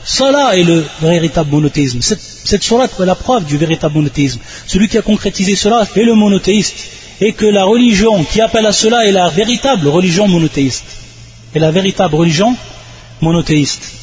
[0.05, 2.03] Cela est le véritable monothéisme.
[2.03, 4.40] Cette, cette sourate est la preuve du véritable monothéisme.
[4.66, 6.90] Celui qui a concrétisé cela est le monothéiste.
[7.20, 10.84] Et que la religion qui appelle à cela est la véritable religion monothéiste.
[11.55, 12.55] Et la véritable religion
[13.20, 13.97] monothéiste.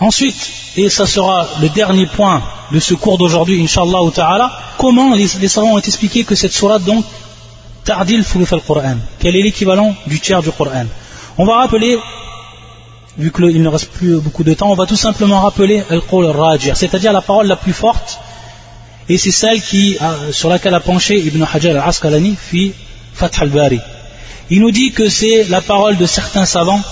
[0.00, 2.42] Ensuite, et ça sera le dernier point
[2.72, 7.04] de ce cours d'aujourd'hui, Inch'Allah ta'ala, comment les, savants ont expliqué que cette sourate donc,
[7.84, 10.86] Ta'dil Fuluf al-Qur'an, quel est l'équivalent du tiers du Qur'an.
[11.38, 11.98] On va rappeler,
[13.18, 16.76] vu qu'il ne reste plus beaucoup de temps, on va tout simplement rappeler al-Qawl al-Rajir,
[16.76, 18.18] c'est-à-dire la parole la plus forte,
[19.08, 19.98] et c'est celle qui,
[20.32, 22.72] sur laquelle a penché Ibn Hajar al-Asqalani, fi
[23.12, 23.78] Fath al-Bari.
[24.50, 26.82] Il nous dit que c'est la parole de certains savants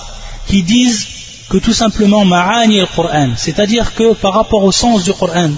[0.46, 1.06] qui disent
[1.52, 5.50] que tout simplement ma'ani al-Qur'an, c'est-à-dire que par rapport au sens du Qur'an,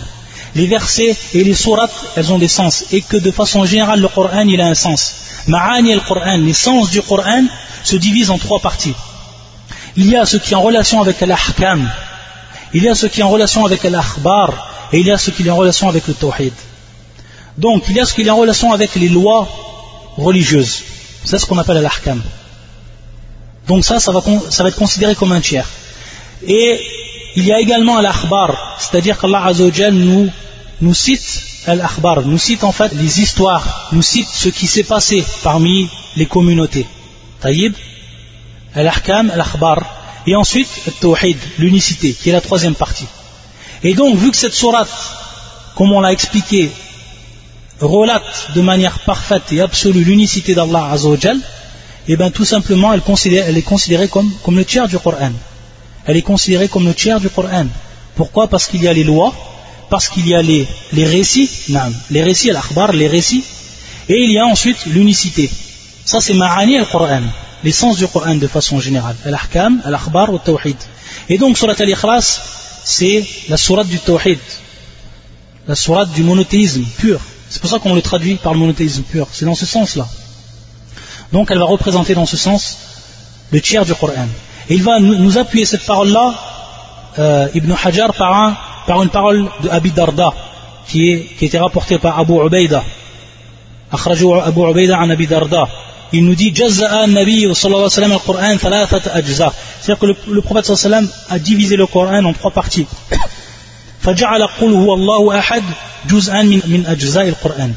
[0.57, 4.09] les versets et les sourates, elles ont des sens, et que de façon générale, le
[4.09, 5.15] Qur'an, il a un sens.
[5.47, 7.45] Ma'ani al-Qur'an, les sens du Qur'an,
[7.85, 8.97] se divisent en trois parties.
[9.95, 11.89] Il y a ce qui est en relation avec l'ahkam,
[12.73, 14.49] il y a ce qui est en relation avec l'akhbar,
[14.93, 16.55] et il y a ce qui est en relation avec le tawhid.
[17.57, 19.49] Donc, il y a ce qui est en relation avec les lois
[20.17, 20.83] religieuses.
[21.25, 22.21] C'est ce qu'on appelle l'ahkam.
[23.69, 24.21] Donc ça, ça va,
[24.51, 25.69] ça va être considéré comme un tiers.
[26.47, 26.81] Et
[27.37, 29.53] il y a également l'akhbar, c'est-à-dire qu'Allah
[29.91, 30.31] nous,
[30.81, 35.25] nous cite l'akhbar, nous cite en fait les histoires, nous cite ce qui s'est passé
[35.43, 36.87] parmi les communautés.
[37.41, 37.75] Taïb,
[38.75, 39.79] al-ahkam, al-akhbar,
[40.27, 40.69] et ensuite
[41.59, 43.07] l'unicité, qui est la troisième partie.
[43.83, 44.89] Et donc, vu que cette sourate,
[45.75, 46.71] comme on l'a expliqué,
[47.81, 51.39] relate de manière parfaite et absolue l'unicité d'Allah Azzawajal,
[52.07, 53.01] et eh bien tout simplement elle,
[53.57, 55.33] est considérée comme le tiers du Coran
[56.07, 57.67] elle est considérée comme le tiers du Coran.
[58.15, 58.49] Pourquoi?
[58.49, 59.35] Parce qu'il y a les lois,
[59.91, 61.51] parce qu'il y a les, les récits,
[62.11, 62.61] les récits, al
[62.95, 63.45] les récits,
[64.09, 65.51] et il y a ensuite l'unicité.
[66.05, 67.23] Ça c'est ma'ani al-Qur'an,
[67.63, 69.17] l'essence du Coran de façon générale.
[69.25, 70.77] Al-Ahkam, al-Akhbar ou tawhid
[71.29, 72.41] Et donc surat al-Ikhlas,
[72.85, 74.39] c'est la surat du tawhid,
[75.67, 77.21] la surat du monothéisme pur.
[77.49, 79.29] C'est pour ça qu'on le traduit par le monothéisme pur.
[79.33, 80.07] C'est dans ce sens-là.
[81.33, 82.77] Donc elle va représenter dans ce sens
[83.51, 84.29] le tiers du Coran.
[84.70, 86.34] Et il va nous appuyer cette parole-là,
[87.18, 90.32] euh, Ibn Hajar, par, par une parole de Abi Darda,
[90.88, 92.84] qui, est, qui était rapportée par Abu Ubaida.
[93.92, 95.68] Abu Ubaida an Abi Darda.
[96.12, 99.54] Il nous dit Jazza'a Nabi sallallahu alayhi wa sallam al-Qur'an thalathat ajza.
[99.80, 102.52] C'est-à-dire que le, le prophète sallallahu alayhi wa sallam a divisé le Coran en trois
[102.52, 102.88] parties.
[104.02, 105.64] فجعل قل هو الله أحد
[106.10, 107.74] جزءا من, من أجزاء القرآن.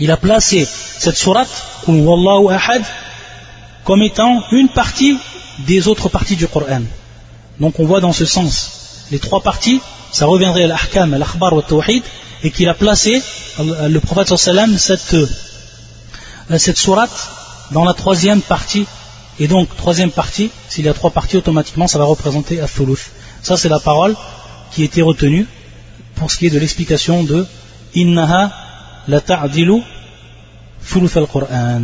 [0.00, 0.66] Il a placé
[0.98, 1.48] cette sourate,
[1.86, 2.82] قل هو الله أحد,
[3.84, 5.16] comme étant une partie
[5.67, 6.81] des autres parties du Coran.
[7.59, 9.81] Donc on voit dans ce sens les trois parties,
[10.11, 12.03] ça reviendrait à l'ahkam, à l'akhbar au tawhid,
[12.43, 13.21] et qu'il a placé,
[13.59, 17.29] le prophète sallam, cette, euh, cette sourate
[17.71, 18.85] dans la troisième partie.
[19.39, 23.11] Et donc, troisième partie, s'il y a trois parties, automatiquement, ça va représenter Athuluth.
[23.41, 24.15] Ça, c'est la parole
[24.71, 25.47] qui était retenue
[26.15, 27.45] pour ce qui est de l'explication de
[27.95, 28.51] Innaha
[29.07, 29.81] la ta'dilu
[31.15, 31.83] al-Qur'an.